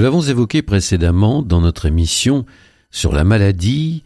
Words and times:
Nous 0.00 0.04
l'avons 0.04 0.22
évoqué 0.22 0.62
précédemment 0.62 1.42
dans 1.42 1.60
notre 1.60 1.84
émission 1.84 2.46
sur 2.90 3.12
la 3.12 3.22
maladie, 3.22 4.02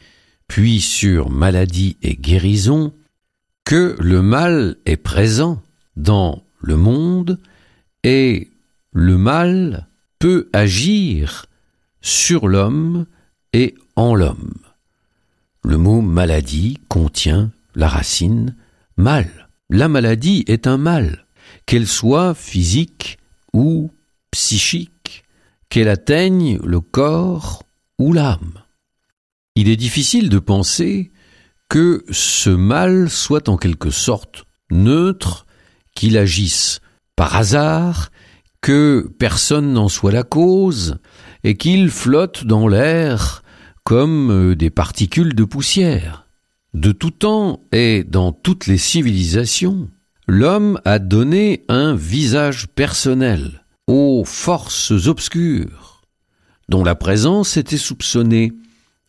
puis 0.49 0.81
sur 0.81 1.31
maladie 1.31 1.99
et 2.03 2.17
guérison, 2.17 2.93
que 3.65 3.95
le 4.01 4.21
mal 4.21 4.75
est 4.87 4.97
présent 4.97 5.63
dans 5.95 6.43
le 6.59 6.77
monde 6.77 7.39
et 8.03 8.51
le 8.91 9.17
mal 9.17 9.87
peut 10.19 10.49
agir 10.53 11.47
sur 12.01 12.49
l'homme 12.49 13.07
et 13.53 13.77
en 13.95 14.17
l'homme. 14.17 14.55
Le 15.63 15.77
mot 15.77 16.01
maladie 16.01 16.81
contient 16.89 17.53
la 17.77 17.87
racine 17.87 18.57
mal. 18.97 19.29
La 19.71 19.87
maladie 19.87 20.43
est 20.49 20.67
un 20.67 20.77
mal, 20.77 21.25
qu'elle 21.67 21.87
soit 21.87 22.35
physique 22.35 23.21
ou 23.53 23.93
psychique, 24.33 24.91
qu'elle 25.75 25.89
atteigne 25.89 26.61
le 26.63 26.81
corps 26.81 27.65
ou 27.99 28.13
l'âme. 28.13 28.63
Il 29.57 29.69
est 29.69 29.75
difficile 29.75 30.29
de 30.29 30.39
penser 30.39 31.11
que 31.69 32.05
ce 32.13 32.51
mal 32.51 33.11
soit 33.11 33.49
en 33.49 33.57
quelque 33.57 33.91
sorte 33.91 34.45
neutre, 34.71 35.47
qu'il 35.97 36.17
agisse 36.17 36.79
par 37.17 37.35
hasard, 37.35 38.13
que 38.61 39.13
personne 39.19 39.73
n'en 39.73 39.89
soit 39.89 40.13
la 40.13 40.23
cause, 40.23 40.99
et 41.43 41.57
qu'il 41.57 41.91
flotte 41.91 42.45
dans 42.47 42.69
l'air 42.69 43.43
comme 43.83 44.31
euh, 44.31 44.55
des 44.55 44.71
particules 44.71 45.35
de 45.35 45.43
poussière. 45.43 46.29
De 46.73 46.93
tout 46.93 47.11
temps 47.11 47.65
et 47.73 48.05
dans 48.05 48.31
toutes 48.31 48.69
les 48.69 48.79
civilisations, 48.79 49.91
l'homme 50.29 50.81
a 50.85 51.01
donné 51.01 51.65
un 51.69 51.97
visage 51.97 52.69
personnel 52.69 53.64
aux 53.87 54.25
forces 54.25 54.93
obscures, 55.07 56.03
dont 56.69 56.85
la 56.85 56.95
présence 56.95 57.57
était 57.57 57.77
soupçonnée 57.77 58.53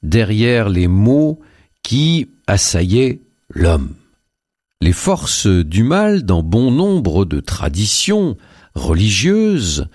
derrière 0.04 0.70
les 0.70 0.88
maux 0.88 1.40
qui 1.84 2.30
assaillaient 2.48 3.22
l'homme. 3.50 3.96
Les 4.82 4.94
forces 4.94 5.48
du 5.48 5.84
mal, 5.84 6.24
dans 6.24 6.44
bon 6.44 6.72
nombre 6.72 7.26
de 7.26 7.40
traditions 7.40 8.38
religieuses, 8.76 9.88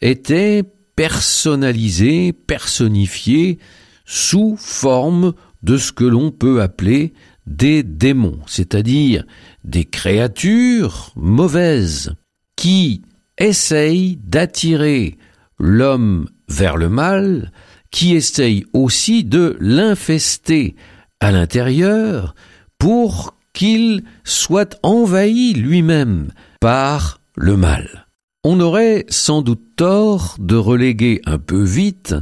étaient 0.00 0.62
personnalisées, 0.96 2.32
personnifiées, 2.32 3.58
sous 4.06 4.56
forme 4.58 5.34
de 5.62 5.76
ce 5.76 5.92
que 5.92 6.04
l'on 6.04 6.30
peut 6.30 6.62
appeler 6.62 7.14
des 7.46 7.82
démons, 7.82 8.38
c'est-à-dire 8.46 9.24
des 9.64 9.84
créatures 9.84 11.12
mauvaises 11.16 12.14
qui 12.56 13.02
essayent 13.38 14.16
d'attirer 14.22 15.18
l'homme 15.58 16.28
vers 16.48 16.76
le 16.76 16.88
mal, 16.88 17.52
qui 17.90 18.14
essayent 18.14 18.64
aussi 18.72 19.24
de 19.24 19.56
l'infester 19.60 20.74
à 21.20 21.30
l'intérieur 21.30 22.34
pour 22.78 23.36
qu'il 23.52 24.02
soit 24.24 24.78
envahi 24.82 25.54
lui-même 25.54 26.32
par 26.60 27.20
le 27.36 27.56
mal. 27.56 28.06
On 28.42 28.60
aurait 28.60 29.06
sans 29.08 29.42
doute 29.42 29.76
tort 29.76 30.36
de 30.38 30.56
reléguer 30.56 31.20
un 31.24 31.38
peu 31.38 31.62
vite 31.62 32.14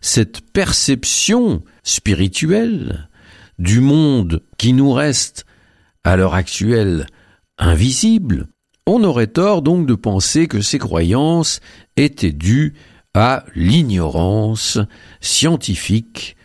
cette 0.00 0.40
perception 0.52 1.62
spirituelle 1.82 3.08
du 3.58 3.80
monde 3.80 4.42
qui 4.56 4.72
nous 4.72 4.92
reste 4.92 5.44
à 6.04 6.16
l'heure 6.16 6.34
actuelle 6.34 7.06
invisible, 7.58 8.46
on 8.88 9.04
aurait 9.04 9.26
tort 9.26 9.60
donc 9.60 9.86
de 9.86 9.94
penser 9.94 10.48
que 10.48 10.62
ces 10.62 10.78
croyances 10.78 11.60
étaient 11.96 12.32
dues 12.32 12.72
à 13.12 13.44
l'ignorance 13.54 14.78
scientifique 15.20 16.36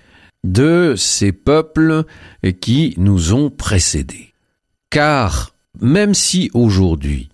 de 0.43 0.95
ces 0.97 1.31
peuples 1.31 2.03
qui 2.59 2.95
nous 2.97 3.33
ont 3.33 3.49
précédés. 3.49 4.33
Car 4.89 5.55
même 5.79 6.13
si 6.13 6.51
aujourd'hui 6.53 7.29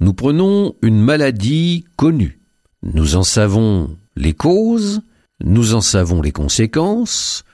nous 0.00 0.12
prenons 0.12 0.74
une 0.82 1.00
maladie 1.00 1.84
connue, 1.94 2.40
nous 2.82 3.14
en 3.14 3.22
savons 3.22 3.96
les 4.16 4.34
causes, 4.34 5.02
nous 5.40 5.74
en 5.74 5.80
savons 5.80 6.20
les 6.20 6.32
conséquences, 6.32 7.44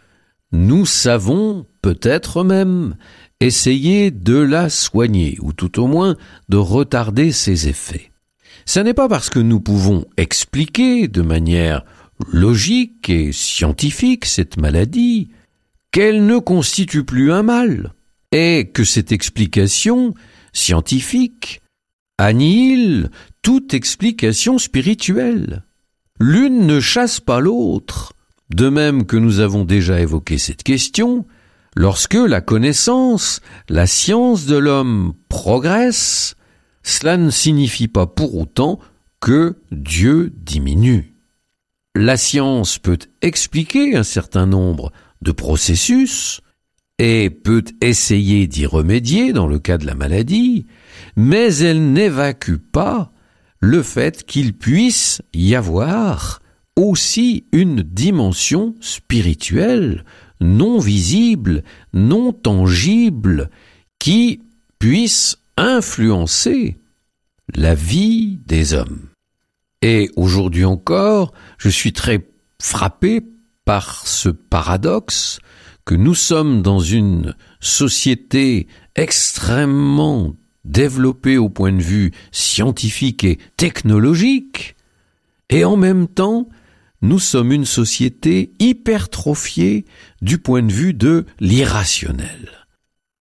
nous 0.53 0.87
savons 0.87 1.67
peut-être 1.83 2.45
même 2.45 2.97
essayer 3.41 4.11
de 4.11 4.37
la 4.37 4.71
soigner, 4.71 5.37
ou 5.41 5.53
tout 5.53 5.81
au 5.81 5.87
moins 5.87 6.17
de 6.49 6.57
retarder 6.57 7.33
ses 7.33 7.69
effets. 7.69 8.13
Ce 8.65 8.81
n'est 8.81 8.95
pas 8.95 9.09
parce 9.09 9.29
que 9.31 9.41
nous 9.41 9.61
pouvons 9.61 10.05
expliquer 10.17 11.09
de 11.09 11.23
manière 11.23 11.85
logique 12.31 13.11
et 13.11 13.33
scientifique 13.33 14.25
cette 14.25 14.57
maladie 14.57 15.31
qu'elle 15.91 16.25
ne 16.25 16.39
constitue 16.39 17.05
plus 17.05 17.33
un 17.33 17.43
mal, 17.43 17.93
et 18.31 18.71
que 18.73 18.85
cette 18.85 19.13
explication 19.13 20.15
scientifique 20.53 21.61
annihile 22.19 23.11
toute 23.43 23.75
explication 23.75 24.59
spirituelle. 24.59 25.65
L'une 26.21 26.67
ne 26.67 26.79
chasse 26.81 27.21
pas 27.21 27.41
l'autre. 27.41 28.13
De 28.51 28.69
même 28.69 29.07
que 29.07 29.17
nous 29.17 29.41
avons 29.41 29.65
déjà 29.65 30.01
évoqué 30.01 30.39
cette 30.39 30.63
question, 30.63 31.27
lorsque 31.75 32.15
la 32.15 32.41
connaissance, 32.41 33.41
la 33.69 33.87
science 33.87 34.47
de 34.47 34.57
l'homme 34.57 35.15
progresse, 35.29 36.35
cela 36.83 37.17
ne 37.17 37.31
signifie 37.31 37.89
pas 37.89 38.07
pour 38.07 38.37
autant 38.37 38.79
que 39.21 39.59
Dieu 39.71 40.33
diminue. 40.37 41.15
La 41.95 42.17
science 42.17 42.79
peut 42.79 42.99
expliquer 43.21 43.97
un 43.97 44.03
certain 44.03 44.47
nombre 44.47 44.93
de 45.21 45.33
processus 45.33 46.41
et 46.99 47.31
peut 47.31 47.65
essayer 47.81 48.47
d'y 48.47 48.67
remédier 48.67 49.33
dans 49.33 49.47
le 49.47 49.59
cas 49.59 49.79
de 49.79 49.87
la 49.87 49.95
maladie, 49.95 50.67
mais 51.17 51.55
elle 51.57 51.93
n'évacue 51.93 52.57
pas 52.57 53.13
le 53.61 53.83
fait 53.83 54.25
qu'il 54.25 54.55
puisse 54.55 55.23
y 55.33 55.55
avoir 55.55 56.41
aussi 56.77 57.47
une 57.53 57.83
dimension 57.83 58.75
spirituelle, 58.81 60.05
non 60.43 60.79
visible, 60.79 61.63
non 61.93 62.33
tangible, 62.33 63.51
qui 63.99 64.41
puisse 64.79 65.39
influencer 65.57 66.79
la 67.55 67.75
vie 67.75 68.39
des 68.47 68.75
hommes. 68.75 69.09
Et 69.83 70.11
aujourd'hui 70.17 70.65
encore, 70.65 71.33
je 71.59 71.69
suis 71.69 71.93
très 71.93 72.27
frappé 72.61 73.21
par 73.65 74.07
ce 74.07 74.29
paradoxe 74.29 75.41
que 75.85 75.95
nous 75.95 76.15
sommes 76.15 76.63
dans 76.63 76.79
une 76.79 77.35
société 77.61 78.69
extrêmement 78.95 80.37
développé 80.65 81.39
au 81.39 81.49
point 81.49 81.73
de 81.73 81.83
vue 81.83 82.13
scientifique 82.31 83.25
et 83.25 83.39
technologique, 83.57 84.77
et 85.49 85.65
en 85.65 85.77
même 85.77 86.07
temps, 86.07 86.49
nous 87.03 87.19
sommes 87.19 87.53
une 87.53 87.67
société 87.67 88.53
hypertrophiée 88.61 89.85
du 90.23 90.39
point 90.39 90.63
de 90.63 90.73
vue 90.73 90.95
de 90.95 91.27
l'irrationnel. 91.41 92.67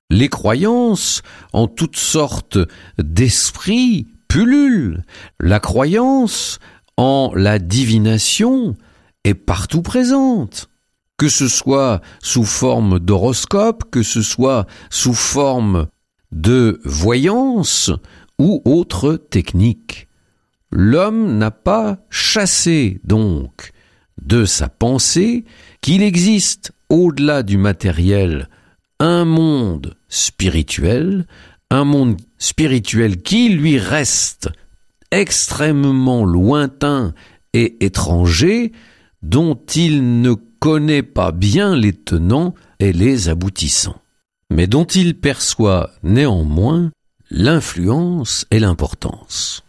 Les 0.09 0.29
croyances 0.29 1.21
en 1.53 1.67
toutes 1.67 1.97
sortes 1.97 2.57
d'esprits 2.97 4.07
pullulent. 4.27 5.03
La 5.39 5.59
croyance 5.59 6.59
en 6.97 7.31
la 7.35 7.59
divination 7.59 8.75
est 9.23 9.35
partout 9.35 9.81
présente. 9.81 10.69
Que 11.17 11.29
ce 11.29 11.47
soit 11.47 12.01
sous 12.21 12.45
forme 12.45 12.99
d'horoscope, 12.99 13.89
que 13.91 14.03
ce 14.03 14.21
soit 14.21 14.65
sous 14.89 15.13
forme 15.13 15.87
de 16.31 16.79
voyance 16.83 17.91
ou 18.39 18.61
autre 18.65 19.13
technique. 19.13 20.06
L'homme 20.71 21.37
n'a 21.37 21.51
pas 21.51 21.99
chassé 22.09 22.99
donc 23.03 23.71
de 24.21 24.45
sa 24.45 24.67
pensée 24.67 25.45
qu'il 25.81 26.01
existe 26.03 26.71
au-delà 26.89 27.43
du 27.43 27.57
matériel 27.57 28.49
un 28.99 29.25
monde 29.25 29.95
spirituel, 30.09 31.25
un 31.69 31.83
monde 31.83 32.17
spirituel 32.37 33.21
qui 33.21 33.49
lui 33.49 33.77
reste 33.77 34.49
extrêmement 35.11 36.25
lointain 36.25 37.13
et 37.53 37.85
étranger 37.85 38.71
dont 39.21 39.59
il 39.75 40.21
ne 40.21 40.33
connaît 40.59 41.03
pas 41.03 41.31
bien 41.31 41.75
les 41.75 41.93
tenants 41.93 42.55
et 42.79 42.91
les 42.91 43.29
aboutissants, 43.29 44.01
mais 44.49 44.67
dont 44.67 44.85
il 44.85 45.19
perçoit 45.19 45.91
néanmoins 46.03 46.91
l'influence 47.29 48.45
et 48.51 48.59
l'importance. 48.59 49.63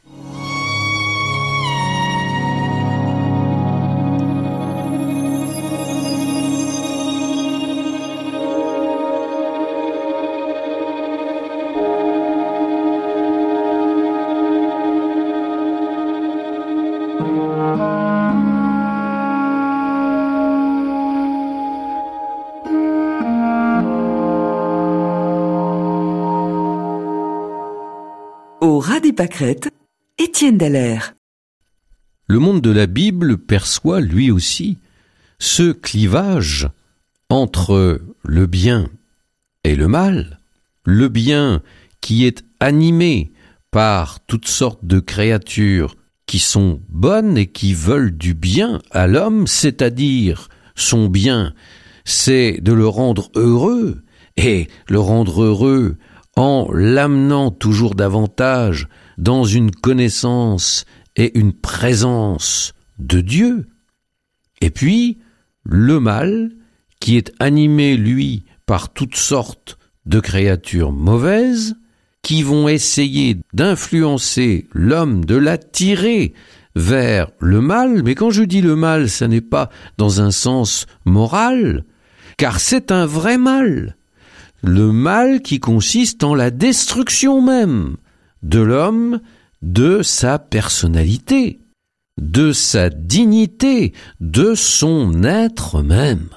Au 17.20 17.25
ras 28.79 29.00
des 29.00 29.12
pâquerettes, 29.12 29.70
Étienne 30.19 30.59
Dallaire. 30.59 31.15
Le 32.29 32.38
monde 32.38 32.61
de 32.61 32.70
la 32.70 32.87
Bible 32.87 33.38
perçoit 33.38 34.00
lui 34.00 34.31
aussi 34.31 34.79
ce 35.41 35.73
clivage 35.73 36.69
entre 37.31 38.00
le 38.23 38.47
bien 38.47 38.88
et 39.65 39.75
le 39.75 39.88
mal, 39.88 40.38
le 40.85 41.09
bien 41.09 41.62
qui 42.00 42.26
est 42.26 42.44
animé 42.61 43.32
par 43.73 44.20
toutes 44.20 44.47
sortes 44.47 44.85
de 44.85 45.00
créatures 45.00 45.97
qui 46.28 46.38
sont 46.38 46.80
bonnes 46.90 47.36
et 47.36 47.46
qui 47.46 47.75
veulent 47.75 48.16
du 48.16 48.34
bien 48.34 48.80
à 48.92 49.08
l'homme, 49.08 49.48
c'est-à-dire 49.48 50.48
son 50.76 51.08
bien, 51.08 51.54
c'est 52.04 52.60
de 52.60 52.72
le 52.72 52.86
rendre 52.86 53.30
heureux, 53.34 54.02
et 54.36 54.69
le 54.88 55.00
rendre 55.00 55.42
heureux 55.42 55.96
en 56.36 56.69
l'amenant 56.72 57.50
toujours 57.50 57.96
davantage 57.96 58.86
dans 59.16 59.42
une 59.42 59.72
connaissance 59.72 60.84
et 61.16 61.36
une 61.36 61.52
présence 61.52 62.74
de 63.00 63.20
Dieu. 63.20 63.66
Et 64.60 64.70
puis, 64.70 65.19
le 65.64 65.98
mal, 65.98 66.52
qui 67.00 67.16
est 67.16 67.32
animé, 67.40 67.96
lui, 67.96 68.44
par 68.66 68.92
toutes 68.92 69.16
sortes 69.16 69.78
de 70.06 70.20
créatures 70.20 70.92
mauvaises, 70.92 71.74
qui 72.28 72.42
vont 72.42 72.69
essayer 72.69 73.38
d'influencer 73.54 74.69
l'homme, 74.75 75.25
de 75.25 75.34
l'attirer 75.34 76.34
vers 76.76 77.30
le 77.38 77.62
mal, 77.62 78.02
mais 78.02 78.14
quand 78.14 78.28
je 78.28 78.42
dis 78.42 78.60
le 78.60 78.76
mal, 78.76 79.08
ça 79.08 79.28
n'est 79.28 79.40
pas 79.40 79.70
dans 79.96 80.20
un 80.20 80.30
sens 80.30 80.84
moral, 81.06 81.86
car 82.36 82.60
c'est 82.60 82.92
un 82.92 83.06
vrai 83.06 83.38
mal 83.38 83.96
le 84.62 84.92
mal 84.92 85.40
qui 85.40 85.58
consiste 85.58 86.22
en 86.22 86.34
la 86.34 86.50
destruction 86.50 87.40
même 87.40 87.96
de 88.42 88.60
l'homme, 88.60 89.20
de 89.62 90.02
sa 90.02 90.38
personnalité, 90.38 91.60
de 92.20 92.52
sa 92.52 92.90
dignité, 92.90 93.94
de 94.20 94.54
son 94.54 95.24
être 95.24 95.81
même. 95.82 96.28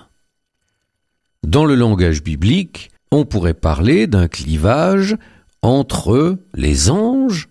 Dans 1.45 1.65
le 1.65 1.75
langage 1.75 2.23
biblique, 2.23 2.91
on 3.11 3.25
pourrait 3.25 3.53
parler 3.53 4.07
d'un 4.07 4.29
clivage 4.29 5.17
entre 5.61 6.39
les 6.53 6.89
anges, 6.89 7.49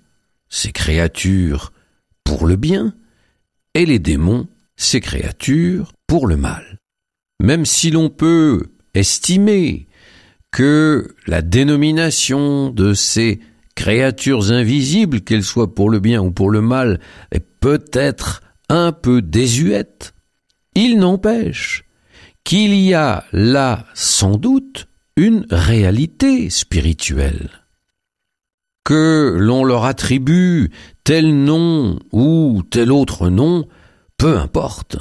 ces 0.48 0.72
créatures 0.72 1.72
pour 2.24 2.46
le 2.46 2.56
bien, 2.56 2.94
et 3.74 3.86
les 3.86 3.98
démons, 3.98 4.48
ces 4.76 5.00
créatures 5.00 5.92
pour 6.06 6.26
le 6.26 6.36
mal. 6.36 6.78
Même 7.40 7.64
si 7.64 7.90
l'on 7.90 8.10
peut 8.10 8.72
estimer 8.94 9.88
que 10.50 11.14
la 11.26 11.42
dénomination 11.42 12.70
de 12.70 12.94
ces 12.94 13.40
créatures 13.76 14.50
invisibles, 14.50 15.20
qu'elles 15.20 15.44
soient 15.44 15.74
pour 15.74 15.90
le 15.90 16.00
bien 16.00 16.20
ou 16.20 16.32
pour 16.32 16.50
le 16.50 16.60
mal, 16.60 17.00
est 17.30 17.40
peut-être 17.40 18.42
un 18.68 18.92
peu 18.92 19.22
désuète, 19.22 20.14
il 20.74 20.98
n'empêche 20.98 21.84
qu'il 22.44 22.74
y 22.74 22.94
a 22.94 23.24
là 23.32 23.86
sans 23.94 24.36
doute 24.36 24.88
une 25.16 25.46
réalité 25.50 26.50
spirituelle. 26.50 27.50
Que 28.85 29.37
l'on 29.38 29.65
leur 29.65 29.85
attribue 29.85 30.71
tel 31.05 31.35
nom 31.44 31.99
ou 32.12 32.62
tel 32.71 32.93
autre 32.93 33.29
nom, 33.29 33.67
peu 34.17 34.38
importe. 34.38 34.97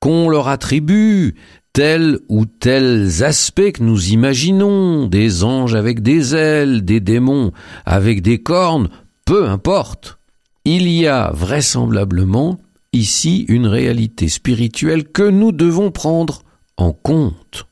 Qu'on 0.00 0.28
leur 0.28 0.48
attribue 0.48 1.34
tels 1.72 2.20
ou 2.28 2.46
tels 2.46 3.24
aspects 3.24 3.72
que 3.72 3.82
nous 3.82 4.10
imaginons, 4.10 5.06
des 5.06 5.42
anges 5.42 5.74
avec 5.74 6.02
des 6.02 6.34
ailes, 6.34 6.84
des 6.84 7.00
démons 7.00 7.52
avec 7.84 8.22
des 8.22 8.38
cornes, 8.42 8.88
peu 9.26 9.48
importe. 9.48 10.18
Il 10.64 10.88
y 10.88 11.06
a 11.06 11.30
vraisemblablement 11.32 12.58
ici 12.92 13.44
une 13.48 13.66
réalité 13.66 14.28
spirituelle 14.28 15.04
que 15.04 15.28
nous 15.28 15.52
devons 15.52 15.90
prendre 15.90 16.42
en 16.76 16.92
compte. 16.92 17.66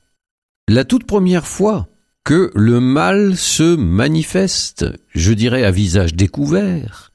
La 0.69 0.85
toute 0.85 1.05
première 1.05 1.47
fois 1.47 1.89
que 2.25 2.51
le 2.55 2.81
mal 2.81 3.37
se 3.37 3.77
manifeste, 3.77 4.87
je 5.15 5.33
dirais 5.33 5.65
à 5.65 5.71
visage 5.71 6.15
découvert, 6.15 7.13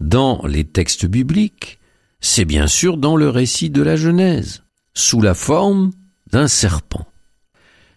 dans 0.00 0.44
les 0.46 0.64
textes 0.64 1.06
bibliques, 1.06 1.78
c'est 2.20 2.44
bien 2.44 2.66
sûr 2.66 2.96
dans 2.96 3.16
le 3.16 3.28
récit 3.28 3.70
de 3.70 3.82
la 3.82 3.96
Genèse, 3.96 4.62
sous 4.94 5.20
la 5.20 5.34
forme 5.34 5.92
d'un 6.30 6.48
serpent. 6.48 7.06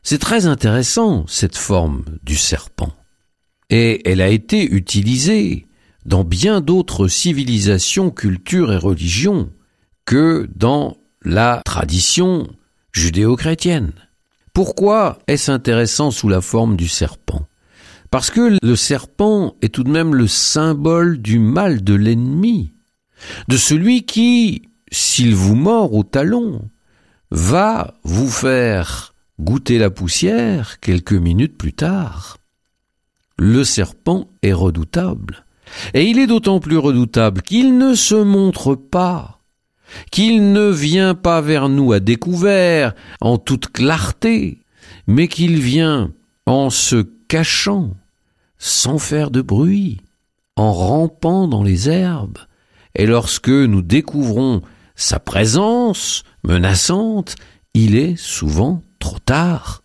C'est 0.03 0.19
très 0.19 0.45
intéressant, 0.45 1.25
cette 1.27 1.57
forme 1.57 2.03
du 2.23 2.35
serpent. 2.35 2.93
Et 3.69 4.07
elle 4.09 4.21
a 4.21 4.29
été 4.29 4.65
utilisée 4.69 5.67
dans 6.05 6.23
bien 6.23 6.61
d'autres 6.61 7.07
civilisations, 7.07 8.11
cultures 8.11 8.73
et 8.73 8.77
religions 8.77 9.49
que 10.05 10.49
dans 10.55 10.97
la 11.23 11.61
tradition 11.63 12.47
judéo-chrétienne. 12.91 13.93
Pourquoi 14.53 15.17
est-ce 15.25 15.51
intéressant 15.51 16.11
sous 16.11 16.29
la 16.29 16.39
forme 16.39 16.75
du 16.75 16.87
serpent? 16.87 17.47
Parce 18.11 18.29
que 18.29 18.59
le 18.61 18.75
serpent 18.75 19.55
est 19.63 19.73
tout 19.73 19.83
de 19.83 19.89
même 19.89 20.13
le 20.13 20.27
symbole 20.27 21.17
du 21.19 21.39
mal 21.39 21.83
de 21.83 21.95
l'ennemi, 21.95 22.75
de 23.47 23.57
celui 23.57 24.05
qui, 24.05 24.69
s'il 24.91 25.33
vous 25.33 25.55
mord 25.55 25.95
au 25.95 26.03
talon, 26.03 26.69
va 27.31 27.95
vous 28.03 28.29
faire 28.29 29.15
goûter 29.39 29.79
la 29.79 29.89
poussière 29.89 30.79
quelques 30.79 31.13
minutes 31.13 31.57
plus 31.57 31.73
tard. 31.73 32.37
Le 33.39 33.63
serpent 33.63 34.29
est 34.43 34.53
redoutable. 34.53 35.45
Et 35.95 36.05
il 36.05 36.19
est 36.19 36.27
d'autant 36.27 36.59
plus 36.59 36.77
redoutable 36.77 37.41
qu'il 37.41 37.79
ne 37.79 37.95
se 37.95 38.13
montre 38.13 38.75
pas, 38.75 39.39
qu'il 40.11 40.51
ne 40.51 40.69
vient 40.69 41.15
pas 41.15 41.41
vers 41.41 41.69
nous 41.69 41.93
à 41.93 41.99
découvert, 41.99 42.93
en 43.21 43.37
toute 43.37 43.67
clarté, 43.67 44.61
mais 45.07 45.27
qu'il 45.27 45.59
vient 45.59 46.11
en 46.45 46.69
se 46.69 47.07
cachant, 47.27 47.91
sans 48.57 48.97
faire 48.97 49.31
de 49.31 49.41
bruit, 49.41 50.01
en 50.55 50.71
rampant 50.73 51.47
dans 51.47 51.63
les 51.63 51.89
herbes. 51.89 52.39
Et 52.95 53.05
lorsque 53.05 53.49
nous 53.49 53.81
découvrons 53.81 54.61
sa 54.95 55.19
présence 55.19 56.23
menaçante, 56.43 57.35
il 57.73 57.95
est 57.95 58.15
souvent 58.15 58.83
trop 58.99 59.19
tard. 59.19 59.83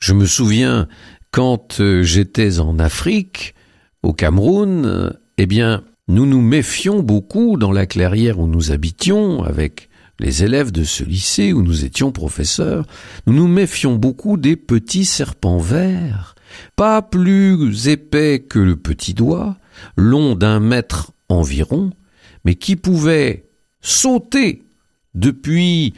Je 0.00 0.12
me 0.12 0.26
souviens 0.26 0.88
quand 1.30 1.80
euh, 1.80 2.02
j'étais 2.02 2.58
en 2.58 2.78
Afrique, 2.78 3.54
au 4.02 4.12
Cameroun, 4.12 4.84
euh, 4.86 5.10
eh 5.36 5.46
bien, 5.46 5.84
nous 6.08 6.24
nous 6.24 6.40
méfions 6.40 7.02
beaucoup 7.02 7.56
dans 7.58 7.72
la 7.72 7.86
clairière 7.86 8.40
où 8.40 8.46
nous 8.46 8.72
habitions 8.72 9.44
avec 9.44 9.90
les 10.18 10.42
élèves 10.42 10.72
de 10.72 10.82
ce 10.82 11.04
lycée 11.04 11.52
où 11.52 11.62
nous 11.62 11.84
étions 11.84 12.10
professeurs, 12.12 12.86
nous 13.26 13.34
nous 13.34 13.46
méfions 13.46 13.94
beaucoup 13.94 14.36
des 14.36 14.56
petits 14.56 15.04
serpents 15.04 15.58
verts, 15.58 16.34
pas 16.76 17.02
plus 17.02 17.88
épais 17.88 18.40
que 18.40 18.58
le 18.58 18.76
petit 18.76 19.14
doigt, 19.14 19.58
long 19.96 20.34
d'un 20.34 20.60
mètre 20.60 21.12
environ, 21.28 21.90
mais 22.44 22.54
qui 22.54 22.74
pouvaient 22.74 23.44
sauter 23.80 24.64
depuis 25.14 25.94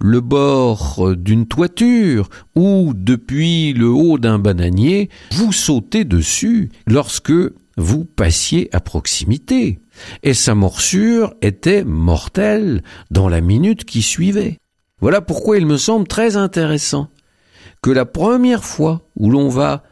le 0.00 0.20
bord 0.20 1.14
d'une 1.16 1.46
toiture 1.46 2.28
ou 2.56 2.92
depuis 2.94 3.74
le 3.74 3.88
haut 3.88 4.18
d'un 4.18 4.38
bananier, 4.38 5.10
vous 5.32 5.52
sautez 5.52 6.04
dessus 6.04 6.70
lorsque 6.86 7.32
vous 7.80 8.04
passiez 8.04 8.68
à 8.74 8.80
proximité. 8.80 9.80
Et 10.22 10.34
sa 10.34 10.54
morsure 10.54 11.34
était 11.42 11.84
mortelle 11.84 12.82
dans 13.10 13.28
la 13.28 13.40
minute 13.40 13.84
qui 13.84 14.02
suivait. 14.02 14.58
Voilà 15.00 15.20
pourquoi 15.20 15.58
il 15.58 15.66
me 15.66 15.76
semble 15.76 16.06
très 16.06 16.36
intéressant 16.36 17.08
que 17.82 17.90
la 17.90 18.04
première 18.04 18.64
fois 18.64 19.08
où 19.16 19.30
l'on 19.30 19.48
va 19.48 19.82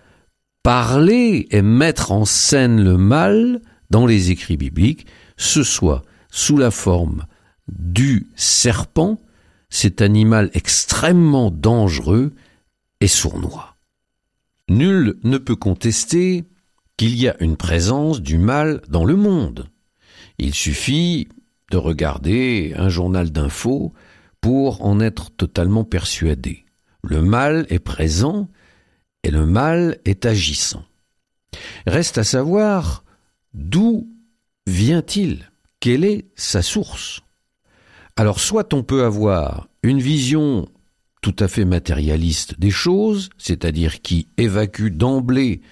parler 0.63 1.49
et 1.51 1.63
mettre 1.63 2.13
en 2.13 2.25
scène 2.25 2.83
le 2.83 2.99
mal 2.99 3.63
dans 3.91 4.07
les 4.07 4.31
écrits 4.31 4.59
bibliques, 4.59 5.07
ce 5.37 5.63
soit 5.63 6.03
sous 6.31 6.59
la 6.59 6.71
forme 6.71 7.25
du 7.69 8.29
serpent, 8.37 9.19
cet 9.71 10.03
animal 10.03 10.51
extrêmement 10.53 11.51
dangereux 11.51 12.35
et 13.01 13.09
sournois. 13.09 13.77
Nul 14.69 15.19
ne 15.25 15.39
peut 15.39 15.57
contester 15.57 16.45
qu'il 16.99 17.17
y 17.17 17.29
a 17.29 17.37
une 17.41 17.57
présence 17.57 18.21
du 18.21 18.37
mal 18.37 18.83
dans 18.89 19.07
le 19.07 19.17
monde. 19.17 19.71
Il 20.37 20.53
suffit 20.53 21.29
de 21.71 21.79
regarder 21.79 22.75
un 22.77 22.89
journal 22.89 23.31
d'infos 23.31 23.95
pour 24.41 24.85
en 24.85 25.01
être 25.01 25.31
totalement 25.31 25.85
persuadé. 25.85 26.67
Le 27.03 27.23
mal 27.23 27.67
est 27.71 27.79
présent 27.79 28.49
et 29.23 29.31
le 29.31 29.47
mal 29.47 29.99
est 30.05 30.27
agissant. 30.27 30.85
Reste 31.87 32.19
à 32.19 32.25
savoir 32.25 33.05
d'où 33.55 34.09
vient-il 34.67 35.51
Quelle 35.81 36.05
est 36.05 36.27
sa 36.35 36.63
source 36.63 37.21
Alors 38.17 38.41
soit 38.41 38.75
on 38.75 38.83
peut 38.83 39.05
avoir 39.05 39.69
une 39.85 40.01
vision 40.01 40.69
tout 41.21 41.37
à 41.39 41.47
fait 41.47 41.65
matérialiste 41.65 42.59
des 42.59 42.71
choses, 42.71 43.31
c'est-à-dire 43.39 44.03
qui 44.03 44.29
évacue 44.37 44.89
d'emblée 44.89 45.63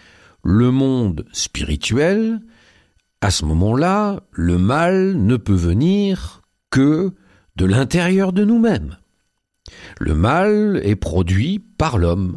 le 0.46 0.70
monde 0.70 1.26
spirituel, 1.32 2.38
à 3.20 3.32
ce 3.32 3.44
moment-là, 3.46 4.22
le 4.30 4.58
mal 4.58 5.16
ne 5.16 5.36
peut 5.36 5.56
venir 5.56 6.42
que 6.70 7.12
de 7.56 7.64
l'intérieur 7.64 8.32
de 8.32 8.44
nous-mêmes. 8.44 8.96
Le 9.98 10.14
mal 10.14 10.80
est 10.84 10.94
produit 10.94 11.58
par 11.58 11.98
l'homme, 11.98 12.36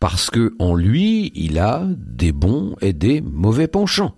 parce 0.00 0.30
que 0.30 0.52
en 0.58 0.74
lui, 0.74 1.30
il 1.36 1.60
a 1.60 1.86
des 1.96 2.32
bons 2.32 2.74
et 2.80 2.92
des 2.92 3.20
mauvais 3.20 3.68
penchants, 3.68 4.16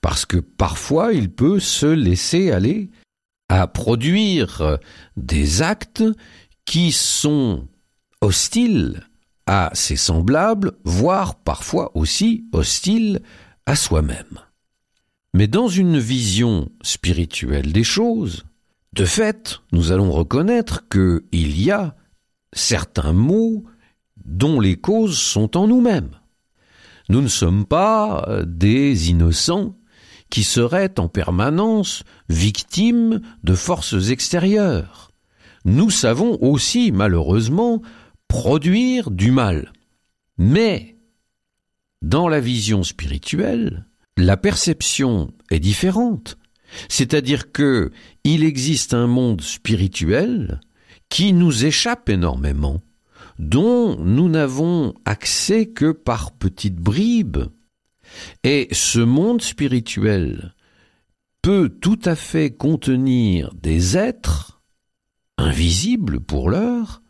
parce 0.00 0.24
que 0.24 0.38
parfois 0.38 1.12
il 1.12 1.30
peut 1.30 1.60
se 1.60 1.86
laisser 1.86 2.52
aller 2.52 2.90
à 3.50 3.66
produire 3.66 4.78
des 5.18 5.60
actes 5.60 6.04
qui 6.64 6.90
sont 6.90 7.68
hostiles 8.22 9.02
à 9.46 9.70
ses 9.74 9.96
semblables, 9.96 10.72
voire 10.84 11.34
parfois 11.34 11.90
aussi 11.94 12.44
hostiles 12.52 13.20
à 13.66 13.76
soi-même. 13.76 14.38
Mais 15.34 15.46
dans 15.46 15.68
une 15.68 15.98
vision 15.98 16.70
spirituelle 16.82 17.72
des 17.72 17.84
choses, 17.84 18.44
de 18.92 19.04
fait, 19.04 19.60
nous 19.72 19.90
allons 19.90 20.10
reconnaître 20.10 20.88
qu'il 20.88 21.60
y 21.60 21.70
a 21.70 21.96
certains 22.52 23.14
maux 23.14 23.64
dont 24.24 24.60
les 24.60 24.76
causes 24.76 25.18
sont 25.18 25.56
en 25.56 25.66
nous-mêmes. 25.66 26.10
Nous 27.08 27.22
ne 27.22 27.28
sommes 27.28 27.64
pas 27.64 28.24
euh, 28.28 28.44
des 28.46 29.10
innocents 29.10 29.76
qui 30.30 30.44
seraient 30.44 30.98
en 30.98 31.08
permanence 31.08 32.04
victimes 32.28 33.20
de 33.44 33.54
forces 33.54 34.10
extérieures. 34.10 35.10
Nous 35.64 35.90
savons 35.90 36.38
aussi, 36.40 36.90
malheureusement, 36.92 37.82
produire 38.32 39.10
du 39.10 39.30
mal. 39.30 39.74
Mais, 40.38 40.96
dans 42.00 42.28
la 42.28 42.40
vision 42.40 42.82
spirituelle, 42.82 43.84
la 44.16 44.38
perception 44.38 45.34
est 45.50 45.60
différente. 45.60 46.38
C'est-à-dire 46.88 47.52
que 47.52 47.90
il 48.24 48.42
existe 48.42 48.94
un 48.94 49.06
monde 49.06 49.42
spirituel 49.42 50.60
qui 51.10 51.34
nous 51.34 51.66
échappe 51.66 52.08
énormément, 52.08 52.80
dont 53.38 53.98
nous 53.98 54.30
n'avons 54.30 54.94
accès 55.04 55.66
que 55.66 55.92
par 55.92 56.32
petites 56.32 56.80
bribes. 56.80 57.44
Et 58.44 58.68
ce 58.72 59.00
monde 59.00 59.42
spirituel 59.42 60.54
peut 61.42 61.68
tout 61.68 62.00
à 62.06 62.16
fait 62.16 62.50
contenir 62.50 63.52
des 63.52 63.98
êtres 63.98 64.62
invisibles 65.36 66.18
pour 66.18 66.48
l'heure, 66.48 67.02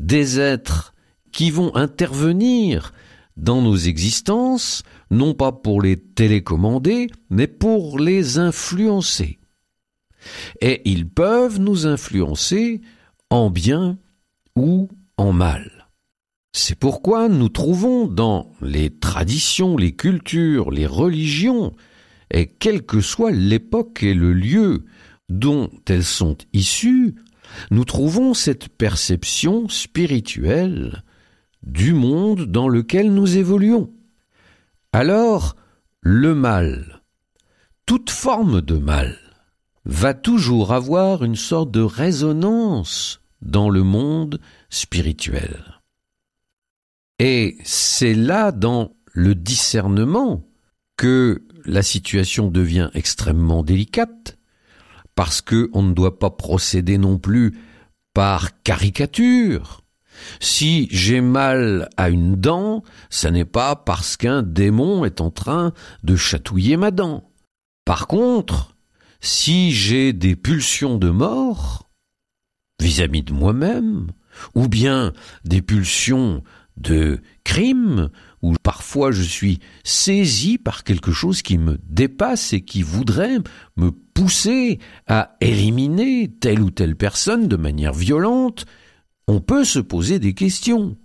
des 0.00 0.40
êtres 0.40 0.94
qui 1.32 1.50
vont 1.50 1.74
intervenir 1.74 2.92
dans 3.36 3.60
nos 3.60 3.76
existences, 3.76 4.82
non 5.10 5.34
pas 5.34 5.52
pour 5.52 5.82
les 5.82 5.96
télécommander, 5.96 7.08
mais 7.30 7.48
pour 7.48 7.98
les 7.98 8.38
influencer. 8.38 9.38
Et 10.60 10.82
ils 10.88 11.08
peuvent 11.08 11.58
nous 11.58 11.86
influencer 11.86 12.80
en 13.30 13.50
bien 13.50 13.98
ou 14.56 14.88
en 15.16 15.32
mal. 15.32 15.88
C'est 16.52 16.78
pourquoi 16.78 17.28
nous 17.28 17.48
trouvons 17.48 18.06
dans 18.06 18.52
les 18.62 18.90
traditions, 18.90 19.76
les 19.76 19.92
cultures, 19.96 20.70
les 20.70 20.86
religions, 20.86 21.74
et 22.30 22.46
quelle 22.46 22.86
que 22.86 23.00
soit 23.00 23.32
l'époque 23.32 24.04
et 24.04 24.14
le 24.14 24.32
lieu 24.32 24.84
dont 25.28 25.70
elles 25.88 26.04
sont 26.04 26.36
issues, 26.52 27.16
nous 27.70 27.84
trouvons 27.84 28.34
cette 28.34 28.68
perception 28.68 29.68
spirituelle 29.68 31.02
du 31.62 31.94
monde 31.94 32.44
dans 32.44 32.68
lequel 32.68 33.12
nous 33.12 33.36
évoluons. 33.36 33.92
Alors, 34.92 35.56
le 36.00 36.34
mal, 36.34 37.02
toute 37.86 38.10
forme 38.10 38.60
de 38.60 38.76
mal, 38.76 39.18
va 39.84 40.14
toujours 40.14 40.72
avoir 40.72 41.24
une 41.24 41.36
sorte 41.36 41.70
de 41.70 41.80
résonance 41.80 43.20
dans 43.42 43.68
le 43.68 43.82
monde 43.82 44.40
spirituel. 44.70 45.80
Et 47.18 47.56
c'est 47.64 48.14
là, 48.14 48.52
dans 48.52 48.96
le 49.12 49.34
discernement, 49.34 50.46
que 50.96 51.46
la 51.64 51.82
situation 51.82 52.50
devient 52.50 52.90
extrêmement 52.94 53.62
délicate, 53.62 54.38
parce 55.14 55.40
que 55.40 55.70
on 55.72 55.82
ne 55.82 55.92
doit 55.92 56.18
pas 56.18 56.30
procéder 56.30 56.98
non 56.98 57.18
plus 57.18 57.58
par 58.14 58.62
caricature. 58.62 59.82
Si 60.40 60.88
j'ai 60.90 61.20
mal 61.20 61.88
à 61.96 62.08
une 62.08 62.36
dent, 62.36 62.82
ça 63.10 63.30
n'est 63.30 63.44
pas 63.44 63.76
parce 63.76 64.16
qu'un 64.16 64.42
démon 64.42 65.04
est 65.04 65.20
en 65.20 65.30
train 65.30 65.72
de 66.04 66.16
chatouiller 66.16 66.76
ma 66.76 66.90
dent. 66.90 67.30
Par 67.84 68.06
contre, 68.06 68.76
si 69.20 69.72
j'ai 69.72 70.12
des 70.12 70.36
pulsions 70.36 70.98
de 70.98 71.10
mort 71.10 71.90
vis-à-vis 72.80 73.22
de 73.22 73.32
moi-même, 73.32 74.08
ou 74.54 74.68
bien 74.68 75.12
des 75.44 75.62
pulsions 75.62 76.42
de 76.76 77.20
crime, 77.44 78.10
où 78.42 78.54
parfois 78.62 79.12
je 79.12 79.22
suis 79.22 79.60
saisi 79.84 80.58
par 80.58 80.84
quelque 80.84 81.12
chose 81.12 81.42
qui 81.42 81.56
me 81.56 81.78
dépasse 81.84 82.52
et 82.52 82.62
qui 82.62 82.82
voudrait 82.82 83.38
me 83.76 83.92
pousser 84.14 84.78
à 85.06 85.36
éliminer 85.40 86.30
telle 86.40 86.60
ou 86.60 86.70
telle 86.70 86.96
personne 86.96 87.48
de 87.48 87.56
manière 87.56 87.92
violente, 87.92 88.64
on 89.26 89.40
peut 89.40 89.64
se 89.64 89.80
poser 89.80 90.18
des 90.18 90.34
questions. 90.34 90.96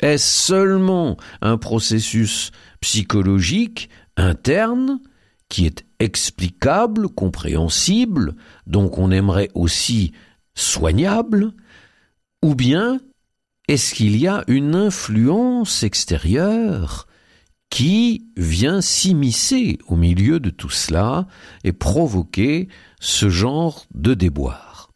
Est-ce 0.00 0.46
seulement 0.46 1.16
un 1.40 1.58
processus 1.58 2.50
psychologique 2.80 3.88
interne 4.16 5.00
qui 5.48 5.66
est 5.66 5.84
explicable, 6.00 7.08
compréhensible, 7.08 8.34
donc 8.66 8.98
on 8.98 9.10
aimerait 9.10 9.50
aussi 9.54 10.12
soignable, 10.54 11.52
ou 12.42 12.54
bien 12.54 13.00
est-ce 13.68 13.94
qu'il 13.94 14.16
y 14.16 14.26
a 14.26 14.44
une 14.48 14.74
influence 14.74 15.82
extérieure 15.82 17.06
qui 17.70 18.28
vient 18.36 18.80
s'immiscer 18.80 19.78
au 19.88 19.96
milieu 19.96 20.40
de 20.40 20.50
tout 20.50 20.70
cela 20.70 21.26
et 21.64 21.72
provoquer 21.72 22.68
ce 23.00 23.28
genre 23.28 23.86
de 23.94 24.14
déboire 24.14 24.90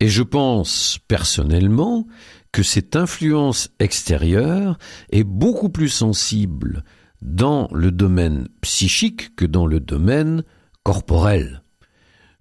Et 0.00 0.08
je 0.08 0.22
pense 0.22 0.98
personnellement 1.08 2.06
que 2.52 2.62
cette 2.62 2.96
influence 2.96 3.70
extérieure 3.78 4.78
est 5.10 5.24
beaucoup 5.24 5.70
plus 5.70 5.88
sensible 5.88 6.84
dans 7.22 7.68
le 7.72 7.90
domaine 7.90 8.48
psychique 8.60 9.34
que 9.36 9.46
dans 9.46 9.66
le 9.66 9.80
domaine 9.80 10.44
corporel. 10.82 11.62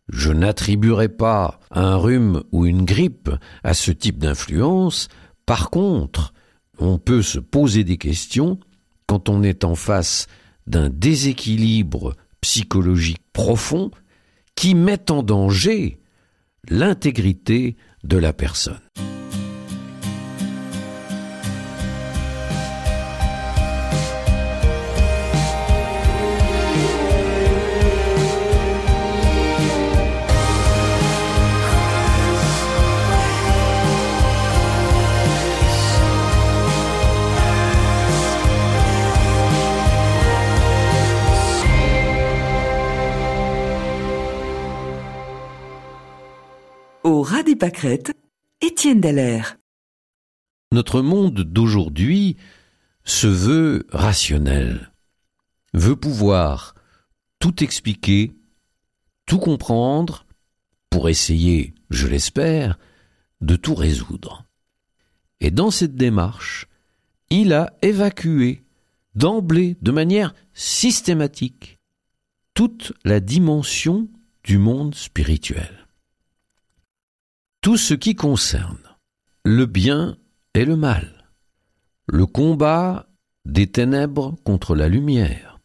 Je 0.10 0.32
n'attribuerai 0.32 1.08
pas 1.08 1.60
un 1.72 1.96
rhume 1.96 2.44
ou 2.52 2.66
une 2.66 2.84
grippe 2.84 3.30
à 3.64 3.74
ce 3.74 3.92
type 3.92 4.18
d'influence. 4.18 5.08
Par 5.46 5.70
contre, 5.70 6.34
on 6.80 6.98
peut 6.98 7.22
se 7.22 7.40
poser 7.40 7.84
des 7.84 7.98
questions 7.98 8.60
quand 9.12 9.28
on 9.28 9.44
est 9.44 9.66
en 9.66 9.76
face 9.76 10.28
d'un 10.68 10.88
déséquilibre 10.90 12.16
psychologique 12.40 13.22
profond 13.34 13.92
qui 14.56 14.74
met 14.74 15.12
en 15.12 15.22
danger 15.22 16.00
l'intégrité 16.70 17.76
de 18.06 18.16
la 18.16 18.32
personne. 18.32 18.80
Étienne. 48.62 49.44
Notre 50.72 51.02
monde 51.02 51.42
d'aujourd'hui 51.42 52.36
se 53.04 53.28
veut 53.28 53.86
rationnel, 53.92 54.92
veut 55.76 55.96
pouvoir 55.96 56.74
tout 57.38 57.64
expliquer, 57.64 58.34
tout 59.28 59.38
comprendre, 59.38 60.26
pour 60.90 61.08
essayer, 61.08 61.76
je 61.92 62.08
l'espère, 62.08 62.80
de 63.42 63.56
tout 63.56 63.76
résoudre. 63.76 64.46
Et 65.40 65.52
dans 65.52 65.70
cette 65.70 65.96
démarche, 65.96 66.68
il 67.30 67.54
a 67.54 67.78
évacué 67.84 68.64
d'emblée, 69.14 69.78
de 69.84 69.92
manière 69.92 70.34
systématique, 70.56 71.78
toute 72.56 72.94
la 73.06 73.20
dimension 73.20 74.10
du 74.44 74.58
monde 74.58 74.96
spirituel. 74.96 75.81
Tout 77.62 77.78
ce 77.78 77.94
qui 77.94 78.16
concerne 78.16 78.80
le 79.46 79.68
bien 79.68 80.18
et 80.56 80.66
le 80.66 80.76
mal, 80.76 81.32
le 82.08 82.26
combat 82.26 83.08
des 83.46 83.68
ténèbres 83.68 84.36
contre 84.44 84.76
la 84.76 84.88
lumière, 84.88 85.60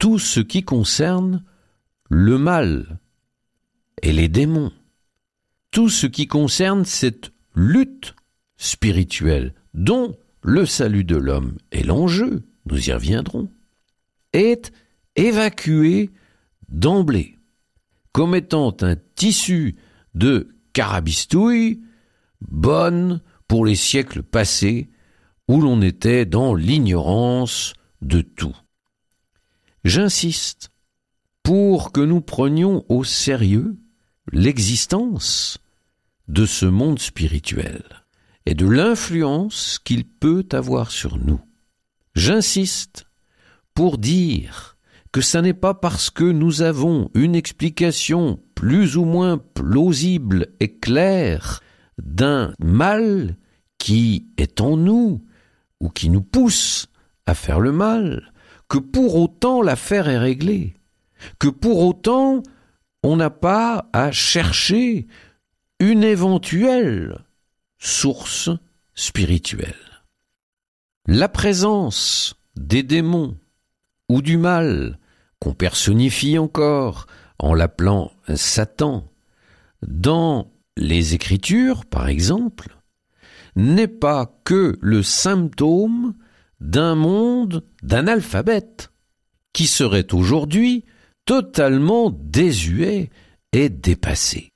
tout 0.00 0.18
ce 0.18 0.40
qui 0.40 0.64
concerne 0.64 1.44
le 2.10 2.38
mal 2.38 2.98
et 4.02 4.12
les 4.12 4.28
démons, 4.28 4.72
tout 5.70 5.88
ce 5.88 6.08
qui 6.08 6.26
concerne 6.26 6.84
cette 6.84 7.32
lutte 7.54 8.16
spirituelle 8.56 9.54
dont 9.74 10.16
le 10.42 10.66
salut 10.66 11.04
de 11.04 11.16
l'homme 11.16 11.56
est 11.70 11.84
l'enjeu, 11.84 12.42
nous 12.66 12.88
y 12.88 12.92
reviendrons, 12.92 13.48
est 14.32 14.72
évacué 15.14 16.10
d'emblée 16.68 17.38
comme 18.10 18.34
étant 18.34 18.76
un 18.80 18.96
tissu 19.14 19.76
de 20.14 20.48
carabistouille 20.72 21.80
bonne 22.40 23.20
pour 23.48 23.64
les 23.64 23.76
siècles 23.76 24.22
passés 24.22 24.90
où 25.48 25.60
l'on 25.60 25.82
était 25.82 26.24
dans 26.24 26.54
l'ignorance 26.54 27.74
de 28.00 28.20
tout. 28.20 28.56
J'insiste 29.84 30.70
pour 31.42 31.92
que 31.92 32.00
nous 32.00 32.20
prenions 32.20 32.84
au 32.88 33.04
sérieux 33.04 33.76
l'existence 34.30 35.58
de 36.28 36.46
ce 36.46 36.66
monde 36.66 36.98
spirituel 36.98 37.82
et 38.46 38.54
de 38.54 38.66
l'influence 38.66 39.78
qu'il 39.82 40.04
peut 40.04 40.46
avoir 40.52 40.90
sur 40.90 41.18
nous. 41.18 41.40
J'insiste 42.14 43.06
pour 43.74 43.98
dire 43.98 44.71
que 45.12 45.20
ce 45.20 45.38
n'est 45.38 45.54
pas 45.54 45.74
parce 45.74 46.10
que 46.10 46.24
nous 46.24 46.62
avons 46.62 47.10
une 47.14 47.34
explication 47.34 48.40
plus 48.54 48.96
ou 48.96 49.04
moins 49.04 49.36
plausible 49.36 50.48
et 50.58 50.78
claire 50.78 51.60
d'un 51.98 52.54
mal 52.58 53.36
qui 53.78 54.28
est 54.38 54.60
en 54.60 54.76
nous 54.76 55.22
ou 55.80 55.90
qui 55.90 56.08
nous 56.08 56.22
pousse 56.22 56.88
à 57.26 57.34
faire 57.34 57.60
le 57.60 57.72
mal, 57.72 58.32
que 58.68 58.78
pour 58.78 59.16
autant 59.16 59.60
l'affaire 59.60 60.08
est 60.08 60.18
réglée, 60.18 60.74
que 61.38 61.48
pour 61.48 61.80
autant 61.80 62.42
on 63.02 63.16
n'a 63.16 63.30
pas 63.30 63.90
à 63.92 64.12
chercher 64.12 65.06
une 65.78 66.04
éventuelle 66.04 67.24
source 67.78 68.48
spirituelle. 68.94 69.74
La 71.06 71.28
présence 71.28 72.36
des 72.56 72.82
démons 72.82 73.36
ou 74.08 74.22
du 74.22 74.36
mal 74.36 74.98
qu'on 75.42 75.54
personnifie 75.54 76.38
encore 76.38 77.08
en 77.40 77.52
l'appelant 77.52 78.12
Satan 78.32 79.10
dans 79.84 80.52
les 80.76 81.14
Écritures, 81.14 81.84
par 81.84 82.06
exemple, 82.06 82.78
n'est 83.56 83.88
pas 83.88 84.38
que 84.44 84.78
le 84.80 85.02
symptôme 85.02 86.14
d'un 86.60 86.94
monde 86.94 87.64
d'un 87.82 88.06
alphabète 88.06 88.92
qui 89.52 89.66
serait 89.66 90.14
aujourd'hui 90.14 90.84
totalement 91.24 92.10
désuet 92.10 93.10
et 93.52 93.68
dépassé. 93.68 94.48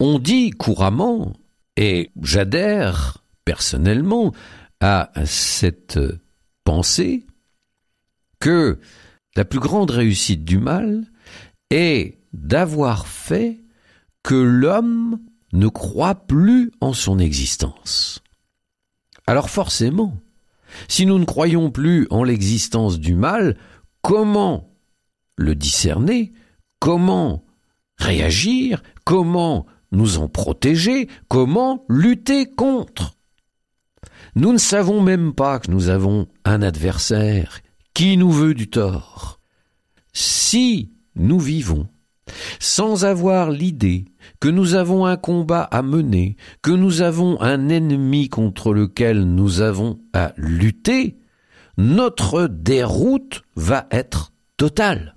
On 0.00 0.18
dit 0.18 0.50
couramment, 0.50 1.32
et 1.78 2.10
j'adhère 2.20 3.24
personnellement 3.46 4.34
à 4.80 5.12
cette 5.24 5.98
pensée, 6.64 7.24
que 8.38 8.78
la 9.38 9.44
plus 9.44 9.60
grande 9.60 9.92
réussite 9.92 10.44
du 10.44 10.58
mal 10.58 11.04
est 11.70 12.18
d'avoir 12.32 13.06
fait 13.06 13.60
que 14.24 14.34
l'homme 14.34 15.20
ne 15.52 15.68
croit 15.68 16.16
plus 16.16 16.72
en 16.80 16.92
son 16.92 17.20
existence. 17.20 18.20
Alors 19.28 19.48
forcément, 19.48 20.16
si 20.88 21.06
nous 21.06 21.20
ne 21.20 21.24
croyons 21.24 21.70
plus 21.70 22.08
en 22.10 22.24
l'existence 22.24 22.98
du 22.98 23.14
mal, 23.14 23.56
comment 24.02 24.74
le 25.36 25.54
discerner 25.54 26.32
Comment 26.80 27.44
réagir 27.96 28.82
Comment 29.04 29.66
nous 29.92 30.18
en 30.18 30.26
protéger 30.26 31.08
Comment 31.28 31.84
lutter 31.88 32.44
contre? 32.44 33.14
Nous 34.34 34.52
ne 34.52 34.58
savons 34.58 35.00
même 35.00 35.32
pas 35.32 35.60
que 35.60 35.70
nous 35.70 35.90
avons 35.90 36.26
un 36.44 36.60
adversaire 36.60 37.60
qui 37.98 38.16
nous 38.16 38.30
veut 38.30 38.54
du 38.54 38.70
tort? 38.70 39.40
Si 40.12 40.92
nous 41.16 41.40
vivons 41.40 41.88
sans 42.60 43.04
avoir 43.04 43.50
l'idée 43.50 44.04
que 44.38 44.46
nous 44.46 44.74
avons 44.76 45.04
un 45.04 45.16
combat 45.16 45.62
à 45.62 45.82
mener, 45.82 46.36
que 46.62 46.70
nous 46.70 47.02
avons 47.02 47.40
un 47.40 47.68
ennemi 47.68 48.28
contre 48.28 48.72
lequel 48.72 49.24
nous 49.24 49.62
avons 49.62 49.98
à 50.12 50.32
lutter, 50.36 51.18
notre 51.76 52.46
déroute 52.46 53.42
va 53.56 53.88
être 53.90 54.30
totale. 54.56 55.16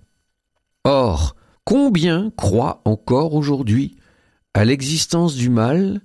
Or, 0.83 1.35
combien 1.65 2.31
croient 2.35 2.81
encore 2.85 3.35
aujourd'hui 3.35 3.95
à 4.55 4.65
l'existence 4.65 5.35
du 5.35 5.51
mal 5.51 6.01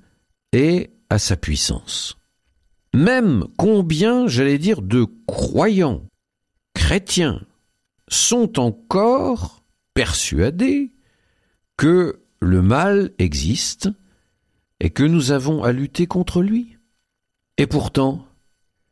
et 0.52 0.90
à 1.08 1.18
sa 1.18 1.36
puissance? 1.36 2.18
Même 2.92 3.46
combien, 3.56 4.26
j'allais 4.26 4.58
dire, 4.58 4.82
de 4.82 5.06
croyants 5.26 6.02
chrétiens 6.86 7.40
sont 8.06 8.60
encore 8.60 9.64
persuadés 9.92 10.92
que 11.76 12.20
le 12.38 12.62
mal 12.62 13.10
existe 13.18 13.88
et 14.78 14.90
que 14.90 15.02
nous 15.02 15.32
avons 15.32 15.64
à 15.64 15.72
lutter 15.72 16.06
contre 16.06 16.42
lui. 16.42 16.76
Et 17.58 17.66
pourtant, 17.66 18.24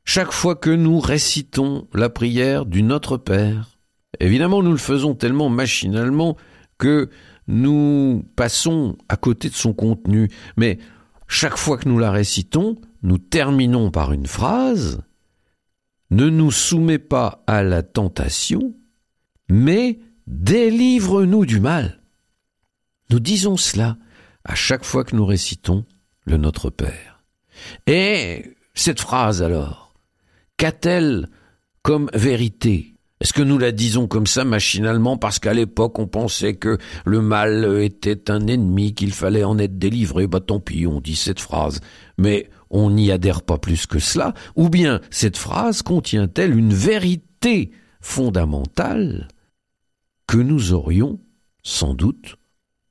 chaque 0.05 0.33
fois 0.33 0.57
que 0.57 0.71
nous 0.71 0.99
récitons 0.99 1.87
la 1.95 2.09
prière 2.09 2.67
du 2.67 2.83
Notre 2.83 3.17
Père, 3.17 3.79
évidemment 4.19 4.61
nous 4.61 4.73
le 4.73 4.77
faisons 4.77 5.15
tellement 5.15 5.49
machinalement 5.49 6.37
que 6.79 7.11
nous 7.47 8.29
passons 8.35 8.99
à 9.09 9.17
côté 9.17 9.49
de 9.49 9.55
son 9.55 9.73
contenu, 9.73 10.33
mais 10.57 10.79
chaque 11.29 11.57
fois 11.57 11.79
que 11.79 11.89
nous 11.89 12.01
la 12.01 12.11
récitons, 12.11 12.75
nous 13.05 13.19
terminons 13.19 13.93
par 13.93 14.13
une 14.13 14.27
phrase 14.27 15.01
Ne 16.11 16.29
nous 16.29 16.51
soumets 16.51 16.99
pas 16.99 17.43
à 17.47 17.63
la 17.63 17.83
tentation, 17.83 18.75
mais 19.49 19.99
délivre-nous 20.27 21.47
du 21.47 21.61
mal. 21.61 22.01
Nous 23.11 23.21
disons 23.21 23.57
cela 23.57 23.97
à 24.45 24.55
chaque 24.55 24.85
fois 24.85 25.05
que 25.05 25.17
nous 25.17 25.27
récitons 25.27 25.85
le 26.25 26.37
Notre 26.37 26.71
Père. 26.71 27.23
Et 27.87 28.57
cette 28.75 29.01
phrase 29.01 29.43
alors, 29.43 29.95
qu'a-t-elle 30.57 31.29
comme 31.83 32.11
vérité? 32.15 32.95
Est-ce 33.21 33.33
que 33.33 33.43
nous 33.43 33.59
la 33.59 33.73
disons 33.73 34.07
comme 34.07 34.27
ça 34.27 34.45
machinalement 34.45 35.17
parce 35.17 35.39
qu'à 35.39 35.55
l'époque 35.55 35.99
on 35.99 36.07
pensait 36.07 36.57
que 36.57 36.79
le 37.07 37.23
mal 37.23 37.81
était 37.81 38.31
un 38.31 38.47
ennemi, 38.49 38.95
qu'il 38.95 39.13
fallait 39.13 39.45
en 39.45 39.59
être 39.59 39.79
délivré? 39.79 40.27
Bah 40.27 40.41
tant 40.41 40.61
pis, 40.61 40.87
on 40.87 41.01
dit 41.01 41.17
cette 41.17 41.41
phrase. 41.41 41.81
Mais 42.19 42.51
on 42.75 42.91
n'y 42.91 43.11
adhère 43.11 43.43
pas 43.43 43.59
plus 43.59 43.87
que 43.87 43.99
cela. 43.99 44.35
Ou 44.57 44.69
bien 44.69 45.01
cette 45.11 45.39
phrase 45.39 45.83
contient-elle 45.83 46.59
une 46.59 46.75
vérité 46.75 47.71
fondamentale 48.01 49.29
que 50.27 50.37
nous 50.37 50.73
aurions 50.73 51.21
sans 51.63 51.95
doute 51.95 52.37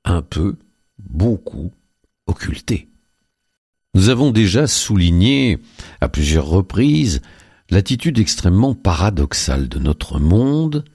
un 0.06 0.22
peu, 0.22 0.58
beaucoup 0.98 1.72
occulté. 2.28 2.90
Nous 3.94 4.10
avons 4.10 4.32
déjà 4.32 4.66
souligné 4.68 5.60
à 6.02 6.10
plusieurs 6.10 6.48
reprises 6.48 7.22
l'attitude 7.70 8.20
extrêmement 8.20 8.74
paradoxale 8.74 9.68
de 9.68 9.80
notre 9.80 10.20
monde 10.20 10.86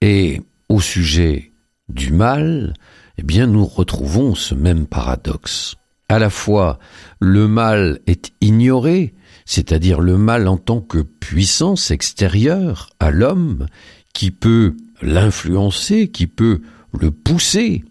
et 0.00 0.40
au 0.68 0.80
sujet 0.80 1.52
du 1.88 2.12
mal, 2.12 2.74
eh 3.18 3.22
bien 3.22 3.46
nous 3.46 3.66
retrouvons 3.66 4.34
ce 4.34 4.54
même 4.54 4.86
paradoxe. 4.86 5.76
À 6.12 6.18
la 6.18 6.28
fois 6.28 6.78
le 7.20 7.48
mal 7.48 8.00
est 8.06 8.32
ignoré, 8.42 9.14
c'est-à-dire 9.46 9.98
le 9.98 10.18
mal 10.18 10.46
en 10.46 10.58
tant 10.58 10.82
que 10.82 10.98
puissance 10.98 11.90
extérieure 11.90 12.90
à 13.00 13.10
l'homme 13.10 13.66
qui 14.12 14.30
peut 14.30 14.76
l'influencer, 15.00 16.08
qui 16.08 16.26
peut 16.26 16.60
le 17.00 17.12
pousser 17.12 17.82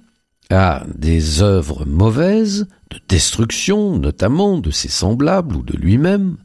à 0.51 0.83
des 0.93 1.41
œuvres 1.41 1.85
mauvaises, 1.87 2.67
de 2.91 2.99
destruction 3.09 3.97
notamment 3.97 4.59
de 4.59 4.69
ses 4.69 4.89
semblables 4.89 5.55
ou 5.55 5.63
de 5.63 5.75
lui-même, 5.75 6.37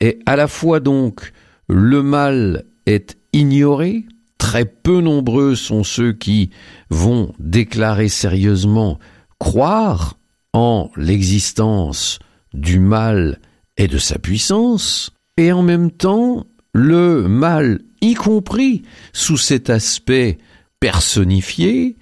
et 0.00 0.20
à 0.24 0.34
la 0.34 0.48
fois 0.48 0.80
donc 0.80 1.34
le 1.68 2.02
mal 2.02 2.64
est 2.86 3.18
ignoré, 3.34 4.06
très 4.38 4.64
peu 4.64 5.02
nombreux 5.02 5.56
sont 5.56 5.84
ceux 5.84 6.14
qui 6.14 6.52
vont 6.88 7.34
déclarer 7.38 8.08
sérieusement 8.08 8.98
croire 9.38 10.16
en 10.56 10.90
l'existence 10.96 12.18
du 12.54 12.78
mal 12.78 13.40
et 13.76 13.88
de 13.88 13.98
sa 13.98 14.18
puissance, 14.18 15.10
et 15.36 15.52
en 15.52 15.60
même 15.60 15.90
temps 15.90 16.46
le 16.72 17.28
mal, 17.28 17.82
y 18.00 18.14
compris 18.14 18.82
sous 19.12 19.36
cet 19.36 19.68
aspect 19.68 20.38
personnifié, 20.80 21.98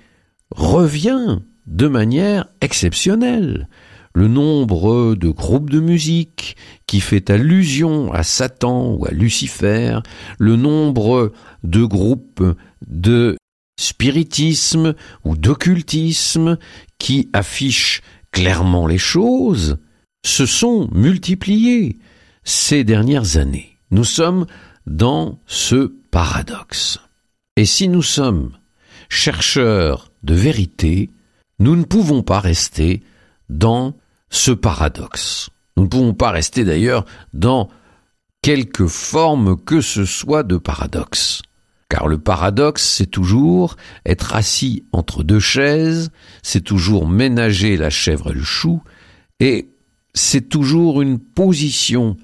revient 0.53 1.41
de 1.67 1.89
manière 1.89 2.47
exceptionnelle. 2.61 3.69
Le 4.15 4.29
nombre 4.29 5.17
de 5.17 5.31
groupes 5.31 5.71
de 5.71 5.81
musique 5.81 6.57
qui 6.87 7.01
fait 7.01 7.31
allusion 7.31 8.13
à 8.13 8.23
Satan 8.23 8.93
ou 8.93 9.05
à 9.05 9.11
Lucifer, 9.11 9.99
le 10.39 10.55
nombre 10.55 11.33
de 11.65 11.85
groupes 11.85 12.45
de 12.87 13.37
spiritisme 13.81 14.95
ou 15.25 15.37
d'occultisme 15.37 16.59
qui 16.99 17.29
affichent 17.33 18.03
clairement 18.35 18.87
les 18.89 18.99
choses, 18.99 19.79
se 20.27 20.45
sont 20.45 20.91
multipliés 20.93 21.97
ces 22.43 22.83
dernières 22.83 23.37
années. 23.37 23.79
Nous 23.93 24.05
sommes 24.05 24.47
dans 24.87 25.39
ce 25.47 25.95
paradoxe. 26.11 26.99
Et 27.57 27.65
si 27.65 27.89
nous 27.89 28.03
sommes 28.03 28.51
chercheurs 29.09 30.11
de 30.25 30.35
vérité, 30.35 31.11
nous 31.61 31.77
ne 31.77 31.85
pouvons 31.85 32.23
pas 32.23 32.41
rester 32.41 33.05
dans 33.49 33.95
ce 34.31 34.51
paradoxe. 34.51 35.51
Nous 35.77 35.85
ne 35.85 35.89
pouvons 35.89 36.15
pas 36.15 36.33
rester 36.33 36.65
d'ailleurs 36.65 37.05
dans 37.33 37.69
quelque 38.43 38.89
forme 38.89 39.57
que 39.57 39.81
ce 39.81 40.05
soit 40.05 40.43
de 40.43 40.57
paradoxe. 40.57 41.41
Car 41.89 42.09
le 42.09 42.19
paradoxe, 42.19 42.83
c'est 42.83 43.11
toujours 43.11 43.77
être 44.07 44.35
assis 44.35 44.85
entre 44.93 45.23
deux 45.23 45.41
chaises, 45.41 46.11
c'est 46.43 46.63
toujours 46.63 47.07
ménager 47.07 47.77
la 47.77 47.91
chèvre 47.91 48.31
et 48.31 48.35
le 48.35 48.43
chou, 48.43 48.83
et 49.41 49.69
c'est 50.15 50.49
toujours 50.49 51.03
une 51.03 51.19
position 51.19 52.17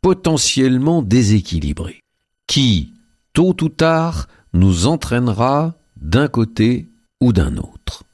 potentiellement 0.00 1.02
déséquilibrée, 1.02 2.00
qui, 2.46 2.94
tôt 3.32 3.56
ou 3.62 3.68
tard, 3.68 4.28
nous 4.52 4.86
entraînera 4.86 5.76
d'un 5.96 6.28
côté 6.28 6.88
ou 7.20 7.32
d'un 7.32 7.56
autre. 7.56 8.04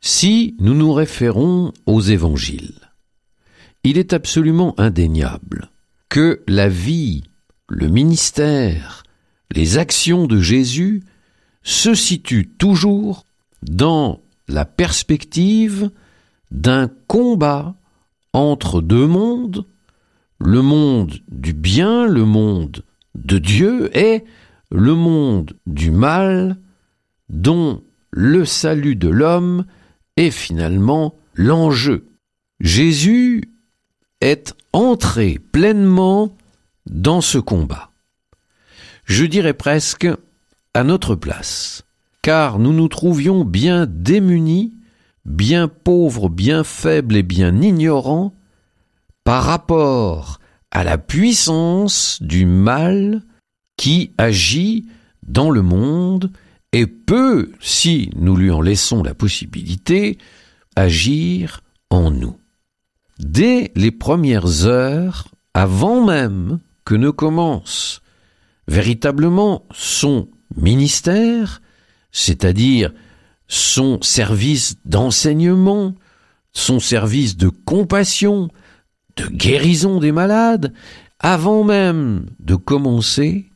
Si 0.00 0.56
nous 0.58 0.74
nous 0.74 0.92
référons 0.92 1.72
aux 1.86 2.00
évangiles, 2.00 2.80
il 3.84 3.98
est 3.98 4.12
absolument 4.12 4.78
indéniable 4.78 5.70
que 6.08 6.42
la 6.48 6.68
vie, 6.68 7.24
le 7.68 7.88
ministère, 7.88 9.03
les 9.52 9.78
actions 9.78 10.26
de 10.26 10.40
Jésus 10.40 11.02
se 11.62 11.94
situent 11.94 12.48
toujours 12.58 13.24
dans 13.62 14.20
la 14.48 14.64
perspective 14.64 15.90
d'un 16.50 16.88
combat 17.06 17.74
entre 18.32 18.80
deux 18.80 19.06
mondes, 19.06 19.66
le 20.38 20.60
monde 20.60 21.14
du 21.28 21.52
bien, 21.52 22.06
le 22.06 22.24
monde 22.24 22.84
de 23.14 23.38
Dieu 23.38 23.96
et 23.96 24.24
le 24.70 24.94
monde 24.94 25.56
du 25.66 25.90
mal 25.90 26.58
dont 27.28 27.82
le 28.10 28.44
salut 28.44 28.96
de 28.96 29.08
l'homme 29.08 29.64
est 30.16 30.30
finalement 30.30 31.14
l'enjeu. 31.34 32.06
Jésus 32.60 33.50
est 34.20 34.54
entré 34.72 35.38
pleinement 35.38 36.36
dans 36.86 37.20
ce 37.20 37.38
combat. 37.38 37.90
Je 39.04 39.24
dirais 39.24 39.54
presque 39.54 40.08
à 40.72 40.82
notre 40.82 41.14
place, 41.14 41.84
car 42.22 42.58
nous 42.58 42.72
nous 42.72 42.88
trouvions 42.88 43.44
bien 43.44 43.86
démunis, 43.86 44.74
bien 45.24 45.68
pauvres, 45.68 46.28
bien 46.28 46.64
faibles 46.64 47.16
et 47.16 47.22
bien 47.22 47.60
ignorants 47.60 48.34
par 49.24 49.44
rapport 49.44 50.40
à 50.70 50.84
la 50.84 50.98
puissance 50.98 52.18
du 52.22 52.46
mal 52.46 53.22
qui 53.76 54.12
agit 54.18 54.86
dans 55.26 55.50
le 55.50 55.62
monde 55.62 56.30
et 56.72 56.86
peut, 56.86 57.52
si 57.60 58.10
nous 58.16 58.36
lui 58.36 58.50
en 58.50 58.60
laissons 58.60 59.02
la 59.02 59.14
possibilité, 59.14 60.18
agir 60.76 61.60
en 61.90 62.10
nous. 62.10 62.36
Dès 63.18 63.70
les 63.76 63.92
premières 63.92 64.64
heures, 64.66 65.28
avant 65.54 66.04
même 66.04 66.58
que 66.84 66.94
ne 66.96 67.10
commence 67.10 68.02
véritablement 68.68 69.66
son 69.72 70.28
ministère, 70.56 71.62
c'est-à-dire 72.12 72.92
son 73.48 74.00
service 74.02 74.76
d'enseignement, 74.84 75.94
son 76.52 76.80
service 76.80 77.36
de 77.36 77.48
compassion, 77.48 78.48
de 79.16 79.26
guérison 79.26 80.00
des 80.00 80.12
malades, 80.12 80.72
avant 81.18 81.64
même 81.64 82.26
de 82.40 82.54
commencer, 82.54 83.50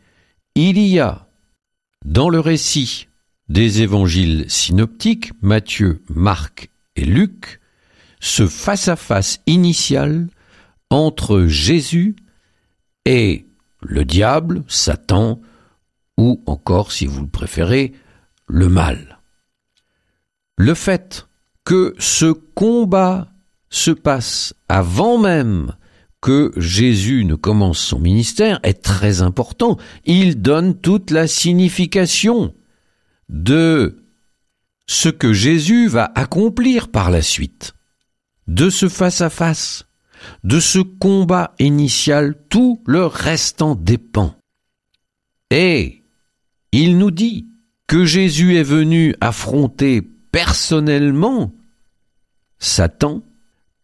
il 0.54 0.78
y 0.78 0.98
a 0.98 1.28
dans 2.04 2.28
le 2.28 2.40
récit 2.40 3.08
des 3.48 3.82
évangiles 3.82 4.44
synoptiques, 4.48 5.32
Matthieu, 5.42 6.02
Marc 6.08 6.70
et 6.96 7.04
Luc, 7.04 7.60
ce 8.20 8.46
face-à-face 8.46 9.40
initial 9.46 10.28
entre 10.90 11.46
Jésus 11.46 12.16
et 13.04 13.47
le 13.80 14.04
diable, 14.04 14.62
Satan, 14.68 15.40
ou 16.16 16.42
encore, 16.46 16.92
si 16.92 17.06
vous 17.06 17.22
le 17.22 17.28
préférez, 17.28 17.92
le 18.46 18.68
mal. 18.68 19.20
Le 20.56 20.74
fait 20.74 21.28
que 21.64 21.94
ce 21.98 22.32
combat 22.32 23.32
se 23.70 23.90
passe 23.90 24.54
avant 24.68 25.18
même 25.18 25.74
que 26.20 26.52
Jésus 26.56 27.24
ne 27.24 27.34
commence 27.34 27.78
son 27.78 28.00
ministère 28.00 28.58
est 28.62 28.82
très 28.82 29.22
important. 29.22 29.76
Il 30.04 30.42
donne 30.42 30.78
toute 30.80 31.10
la 31.10 31.28
signification 31.28 32.54
de 33.28 34.04
ce 34.86 35.08
que 35.08 35.32
Jésus 35.32 35.86
va 35.86 36.10
accomplir 36.14 36.88
par 36.88 37.10
la 37.10 37.22
suite. 37.22 37.74
De 38.46 38.70
ce 38.70 38.88
face-à-face, 38.88 39.87
de 40.44 40.60
ce 40.60 40.78
combat 40.78 41.54
initial, 41.58 42.36
tout 42.48 42.82
le 42.86 43.06
restant 43.06 43.74
dépend. 43.74 44.34
Et 45.50 46.04
il 46.72 46.98
nous 46.98 47.10
dit 47.10 47.48
que 47.86 48.04
Jésus 48.04 48.56
est 48.56 48.62
venu 48.62 49.14
affronter 49.20 50.02
personnellement 50.02 51.54
Satan 52.58 53.22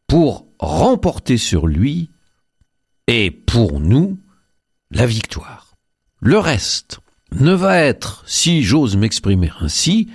pour 0.07 0.47
remporter 0.59 1.39
sur 1.39 1.67
lui 1.67 2.11
et 3.07 3.31
pour 3.31 3.81
nous 3.81 4.21
la 4.91 5.07
victoire. 5.07 5.75
Le 6.21 6.39
reste 6.39 7.01
ne 7.33 7.53
va 7.53 7.79
être, 7.79 8.25
si 8.27 8.63
j'ose 8.63 8.97
m'exprimer 8.97 9.51
ainsi, 9.61 10.11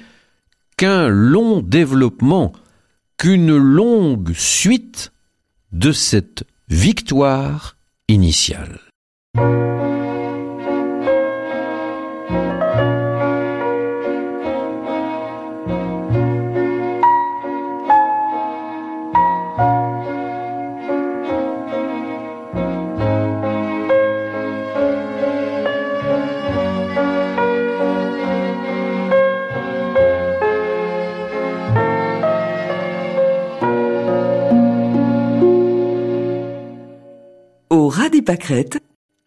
qu'un 0.77 1.07
long 1.07 1.61
développement, 1.61 2.53
qu'une 3.17 3.55
longue 3.57 4.33
suite 4.33 5.11
de 5.71 5.91
cette 5.91 6.43
victoire 6.67 7.77
initiale. 8.07 8.79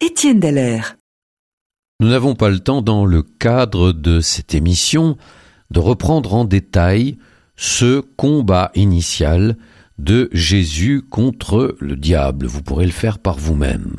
Étienne 0.00 0.38
Dallaire. 0.38 0.96
Nous 1.98 2.08
n'avons 2.08 2.36
pas 2.36 2.50
le 2.50 2.60
temps, 2.60 2.82
dans 2.82 3.04
le 3.04 3.22
cadre 3.22 3.90
de 3.90 4.20
cette 4.20 4.54
émission, 4.54 5.16
de 5.72 5.80
reprendre 5.80 6.34
en 6.34 6.44
détail 6.44 7.18
ce 7.56 8.00
combat 8.00 8.70
initial 8.76 9.56
de 9.98 10.28
Jésus 10.32 11.02
contre 11.02 11.76
le 11.80 11.96
diable. 11.96 12.46
Vous 12.46 12.62
pourrez 12.62 12.86
le 12.86 12.92
faire 12.92 13.18
par 13.18 13.38
vous-même. 13.38 13.96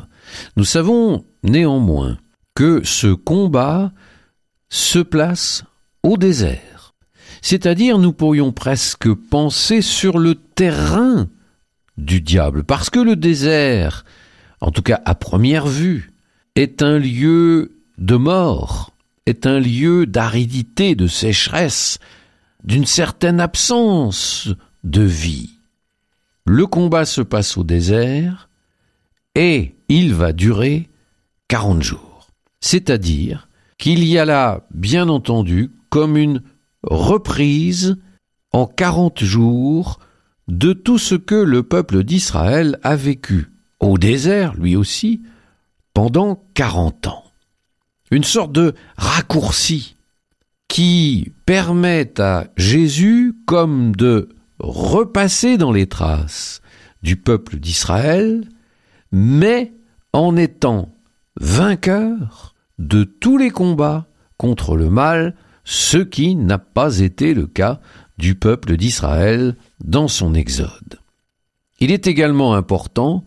Nous 0.56 0.63
savons 0.63 1.26
néanmoins 1.44 2.18
que 2.56 2.82
ce 2.86 3.13
combat 3.13 3.92
se 4.70 5.00
place 5.00 5.66
au 6.04 6.16
désert. 6.16 6.94
C'est-à-dire, 7.42 7.98
nous 7.98 8.13
pourrions 8.13 8.54
presque 8.54 9.13
penser 9.13 9.82
sur 9.82 10.18
le 10.18 10.36
terrain 10.36 11.28
du 11.98 12.22
diable, 12.22 12.63
parce 12.63 12.89
que 12.89 13.00
le 13.00 13.18
désert, 13.18 14.06
en 14.63 14.71
tout 14.71 14.82
cas 14.82 15.02
à 15.04 15.13
première 15.13 15.67
vue, 15.67 16.13
est 16.56 16.82
un 16.82 16.97
lieu 16.97 17.76
de 17.97 18.15
mort, 18.15 18.95
est 19.26 19.45
un 19.45 19.60
lieu 19.60 20.06
d'aridité, 20.06 20.95
de 20.95 21.06
sécheresse, 21.06 21.99
d'une 22.63 22.86
certaine 22.86 23.41
absence 23.41 24.47
de 24.86 25.02
vie. 25.02 25.60
Le 26.45 26.65
combat 26.65 27.04
se 27.04 27.19
passe 27.19 27.58
au 27.58 27.65
désert 27.65 28.49
et 29.36 29.76
il 29.89 30.13
va 30.13 30.32
durer 30.32 30.89
40 31.49 31.84
jours. 31.84 32.30
C'est-à-dire 32.62 33.49
qu'il 33.78 34.06
y 34.06 34.17
a 34.17 34.23
là, 34.23 34.65
bien 34.73 35.10
entendu, 35.10 35.71
comme 35.89 36.15
une 36.15 36.41
reprise 36.84 37.97
en 38.54 38.65
40 38.65 39.26
jours 39.26 39.99
de 40.47 40.71
tout 40.71 40.97
ce 40.97 41.15
que 41.15 41.36
le 41.36 41.63
peuple 41.63 42.06
d'Israël 42.06 42.80
a 42.82 42.95
vécu 42.95 43.53
au 43.84 43.98
désert, 43.98 44.54
lui 44.56 44.76
aussi, 44.76 45.22
pendant 45.93 46.43
40 46.54 47.08
ans. 47.08 47.24
Une 48.12 48.24
sorte 48.24 48.52
de 48.52 48.74
raccourci 48.98 49.96
qui 50.67 51.32
permet 51.46 52.19
à 52.19 52.48
Jésus 52.58 53.36
comme 53.46 53.96
de 53.96 54.30
repasser 54.60 55.58
dans 55.58 55.72
les 55.72 55.88
traces 55.88 56.62
du 57.02 57.17
peuple 57.17 57.58
d'Israël, 57.58 58.48
mais 59.12 59.74
en 60.13 60.36
étant 60.38 60.93
vainqueur 61.39 62.56
de 62.80 63.04
tous 63.04 63.38
les 63.38 63.50
combats 63.50 64.08
contre 64.38 64.76
le 64.76 64.89
mal, 64.89 65.36
ce 65.63 65.98
qui 65.98 66.36
n'a 66.36 66.58
pas 66.58 67.00
été 67.00 67.34
le 67.34 67.48
cas 67.48 67.80
du 68.17 68.36
peuple 68.36 68.78
d'Israël 68.78 69.56
dans 69.84 70.08
son 70.08 70.34
exode. 70.34 71.00
Il 71.80 71.91
est 71.91 72.08
également 72.08 72.54
important 72.54 73.26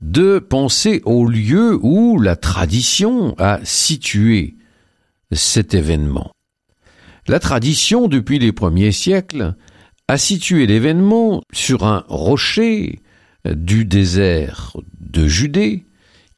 de 0.00 0.38
penser 0.38 1.00
au 1.04 1.26
lieu 1.26 1.78
où 1.82 2.20
la 2.20 2.36
tradition 2.36 3.34
a 3.38 3.60
situé 3.64 4.56
cet 5.32 5.74
événement. 5.74 6.30
La 7.28 7.40
tradition, 7.40 8.06
depuis 8.06 8.38
les 8.38 8.52
premiers 8.52 8.92
siècles, 8.92 9.54
a 10.08 10.18
situé 10.18 10.66
l'événement 10.66 11.42
sur 11.52 11.84
un 11.84 12.04
rocher 12.08 13.00
du 13.44 13.84
désert 13.84 14.76
de 15.00 15.26
Judée 15.26 15.86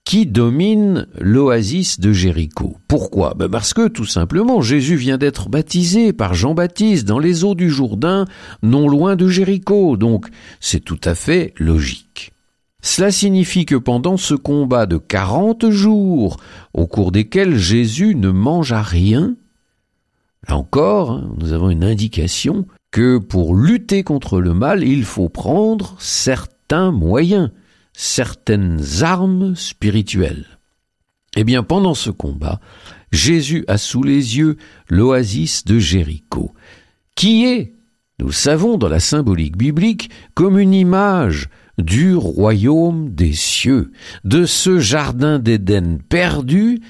qui 0.04 0.24
domine 0.24 1.06
l'oasis 1.20 2.00
de 2.00 2.14
Jéricho. 2.14 2.78
Pourquoi? 2.88 3.34
Ben 3.34 3.50
Parce 3.50 3.74
que 3.74 3.88
tout 3.88 4.06
simplement 4.06 4.62
Jésus 4.62 4.96
vient 4.96 5.18
d'être 5.18 5.50
baptisé 5.50 6.14
par 6.14 6.32
Jean-Baptiste 6.32 7.06
dans 7.06 7.18
les 7.18 7.44
eaux 7.44 7.54
du 7.54 7.68
Jourdain, 7.68 8.24
non 8.62 8.88
loin 8.88 9.16
de 9.16 9.28
Jéricho, 9.28 9.98
donc 9.98 10.28
c'est 10.60 10.80
tout 10.80 11.00
à 11.04 11.14
fait 11.14 11.52
logique. 11.58 12.32
Cela 12.90 13.10
signifie 13.10 13.66
que 13.66 13.74
pendant 13.74 14.16
ce 14.16 14.32
combat 14.32 14.86
de 14.86 14.96
quarante 14.96 15.68
jours, 15.68 16.38
au 16.72 16.86
cours 16.86 17.12
desquels 17.12 17.58
Jésus 17.58 18.14
ne 18.14 18.30
mangea 18.30 18.80
rien, 18.80 19.36
là 20.48 20.56
encore, 20.56 21.10
hein, 21.10 21.30
nous 21.36 21.52
avons 21.52 21.68
une 21.68 21.84
indication 21.84 22.66
que 22.90 23.18
pour 23.18 23.54
lutter 23.54 24.02
contre 24.04 24.40
le 24.40 24.54
mal, 24.54 24.84
il 24.84 25.04
faut 25.04 25.28
prendre 25.28 25.96
certains 25.98 26.90
moyens 26.90 27.50
certaines 27.92 28.82
armes 29.02 29.54
spirituelles. 29.54 30.58
Eh 31.36 31.44
bien, 31.44 31.62
pendant 31.62 31.94
ce 31.94 32.08
combat, 32.08 32.58
Jésus 33.12 33.66
a 33.68 33.76
sous 33.76 34.02
les 34.02 34.38
yeux 34.38 34.56
l'oasis 34.88 35.66
de 35.66 35.78
Jéricho, 35.78 36.54
qui 37.14 37.44
est, 37.44 37.74
nous 38.18 38.32
savons 38.32 38.78
dans 38.78 38.88
la 38.88 38.98
symbolique 38.98 39.58
biblique, 39.58 40.08
comme 40.32 40.58
une 40.58 40.72
image 40.72 41.50
du 41.78 42.14
royaume 42.14 43.10
des 43.14 43.32
cieux, 43.32 43.92
de 44.24 44.44
ce 44.44 44.78
jardin 44.78 45.38
d'Éden 45.38 45.98
perdu 46.08 46.80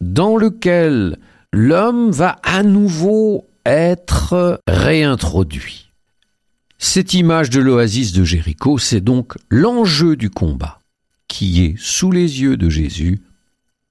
dans 0.00 0.36
lequel 0.36 1.18
l'homme 1.52 2.10
va 2.10 2.38
à 2.42 2.62
nouveau 2.62 3.48
être 3.66 4.60
réintroduit. 4.66 5.90
Cette 6.78 7.12
image 7.14 7.50
de 7.50 7.60
l'oasis 7.60 8.12
de 8.12 8.22
Jéricho, 8.22 8.78
c'est 8.78 9.00
donc 9.00 9.34
l'enjeu 9.50 10.16
du 10.16 10.30
combat 10.30 10.80
qui 11.26 11.64
est 11.64 11.74
sous 11.78 12.12
les 12.12 12.40
yeux 12.40 12.56
de 12.56 12.68
Jésus 12.68 13.20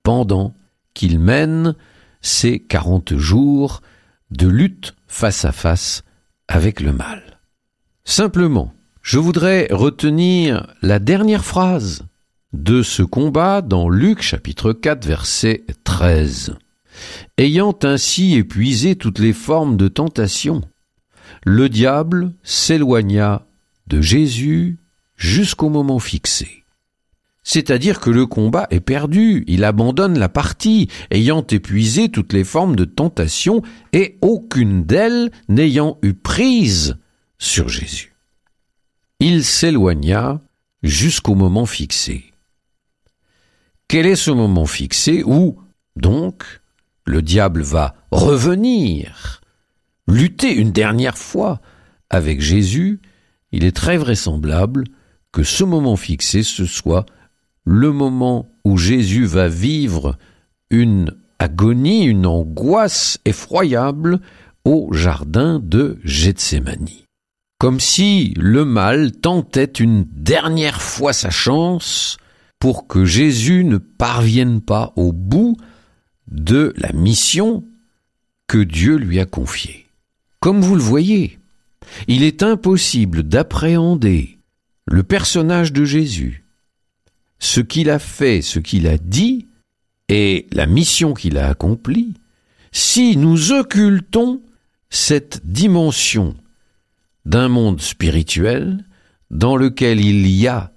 pendant 0.03 0.55
qu'il 0.93 1.19
mène 1.19 1.75
ces 2.21 2.59
quarante 2.59 3.15
jours 3.15 3.81
de 4.31 4.47
lutte 4.47 4.95
face 5.07 5.45
à 5.45 5.51
face 5.51 6.03
avec 6.47 6.79
le 6.79 6.93
mal. 6.93 7.39
Simplement, 8.05 8.73
je 9.07 9.19
voudrais 9.19 9.69
retenir 9.71 10.67
la 10.81 10.99
dernière 10.99 11.45
phrase 11.45 12.03
de 12.51 12.83
ce 12.83 13.03
combat 13.03 13.61
dans 13.61 13.87
Luc 13.87 14.21
chapitre 14.21 14.73
4 14.73 15.07
verset 15.07 15.63
13. 15.85 16.57
Ayant 17.37 17.73
ainsi 17.83 18.35
épuisé 18.35 18.97
toutes 18.97 19.19
les 19.19 19.31
formes 19.31 19.77
de 19.77 19.87
tentation, 19.87 20.59
le 21.45 21.69
diable 21.69 22.33
s'éloigna 22.43 23.47
de 23.87 24.01
Jésus 24.01 24.77
jusqu'au 25.15 25.69
moment 25.69 25.99
fixé. 25.99 26.65
C'est-à-dire 27.43 28.01
que 28.01 28.09
le 28.09 28.25
combat 28.25 28.67
est 28.71 28.81
perdu, 28.81 29.45
il 29.47 29.63
abandonne 29.63 30.19
la 30.19 30.27
partie, 30.27 30.89
ayant 31.11 31.47
épuisé 31.49 32.09
toutes 32.09 32.33
les 32.33 32.43
formes 32.43 32.75
de 32.75 32.83
tentation 32.83 33.61
et 33.93 34.17
aucune 34.19 34.83
d'elles 34.83 35.31
n'ayant 35.47 35.97
eu 36.01 36.13
prise 36.13 36.97
sur 37.37 37.69
Jésus. 37.69 38.16
Il 39.19 39.43
s'éloigna 39.43 40.41
jusqu'au 40.83 41.33
moment 41.33 41.65
fixé. 41.65 42.33
Quel 43.87 44.05
est 44.05 44.15
ce 44.15 44.31
moment 44.31 44.65
fixé 44.65 45.23
où, 45.25 45.59
donc, 45.95 46.43
le 47.05 47.21
diable 47.21 47.61
va 47.61 47.95
revenir 48.11 49.41
lutter 50.07 50.53
une 50.53 50.71
dernière 50.71 51.17
fois 51.17 51.61
avec 52.09 52.41
Jésus, 52.41 53.01
il 53.51 53.65
est 53.65 53.75
très 53.75 53.97
vraisemblable 53.97 54.85
que 55.31 55.43
ce 55.43 55.63
moment 55.63 55.95
fixé, 55.95 56.43
ce 56.43 56.65
soit 56.65 57.05
le 57.65 57.91
moment 57.91 58.49
où 58.63 58.77
Jésus 58.77 59.25
va 59.25 59.47
vivre 59.47 60.17
une 60.69 61.15
agonie, 61.39 62.05
une 62.05 62.25
angoisse 62.25 63.19
effroyable 63.25 64.19
au 64.63 64.93
jardin 64.93 65.59
de 65.59 65.99
Gethsemane. 66.03 67.06
Comme 67.57 67.79
si 67.79 68.33
le 68.37 68.65
mal 68.65 69.11
tentait 69.11 69.65
une 69.65 70.03
dernière 70.03 70.79
fois 70.81 71.11
sa 71.11 71.31
chance 71.31 72.17
pour 72.59 72.87
que 72.87 73.03
Jésus 73.03 73.63
ne 73.63 73.77
parvienne 73.77 74.61
pas 74.61 74.93
au 74.95 75.11
bout 75.11 75.57
de 76.27 76.73
la 76.77 76.91
mission 76.93 77.65
que 78.47 78.59
Dieu 78.59 78.95
lui 78.95 79.19
a 79.19 79.25
confiée. 79.25 79.87
Comme 80.39 80.61
vous 80.61 80.75
le 80.75 80.81
voyez, 80.81 81.39
il 82.07 82.21
est 82.21 82.43
impossible 82.43 83.23
d'appréhender 83.23 84.37
le 84.85 85.01
personnage 85.01 85.73
de 85.73 85.83
Jésus, 85.83 86.45
ce 87.39 87.59
qu'il 87.59 87.89
a 87.89 87.99
fait, 87.99 88.41
ce 88.41 88.59
qu'il 88.59 88.87
a 88.87 88.99
dit, 88.99 89.47
et 90.09 90.47
la 90.51 90.67
mission 90.67 91.13
qu'il 91.13 91.37
a 91.37 91.49
accomplie, 91.49 92.13
si 92.71 93.17
nous 93.17 93.51
occultons 93.51 94.43
cette 94.89 95.41
dimension 95.45 96.35
d'un 97.27 97.49
monde 97.49 97.81
spirituel 97.81 98.85
dans 99.31 99.57
lequel 99.57 99.99
il 99.99 100.27
y 100.27 100.47
a 100.47 100.71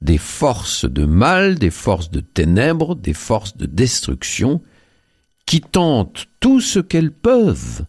des 0.00 0.18
forces 0.18 0.84
de 0.84 1.04
mal, 1.04 1.58
des 1.58 1.70
forces 1.70 2.12
de 2.12 2.20
ténèbres, 2.20 2.94
des 2.94 3.12
forces 3.12 3.56
de 3.56 3.66
destruction, 3.66 4.62
qui 5.46 5.60
tentent 5.60 6.26
tout 6.38 6.60
ce 6.60 6.78
qu'elles 6.78 7.12
peuvent 7.12 7.84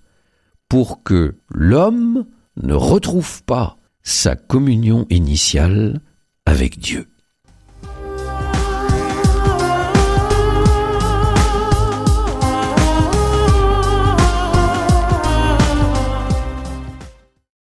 pour 0.67 1.03
que 1.03 1.35
l'homme 1.49 2.25
ne 2.61 2.73
retrouve 2.73 3.43
pas 3.43 3.77
sa 4.01 4.35
communion 4.35 5.05
initiale 5.11 6.01
avec 6.47 6.79
Dieu. 6.79 7.07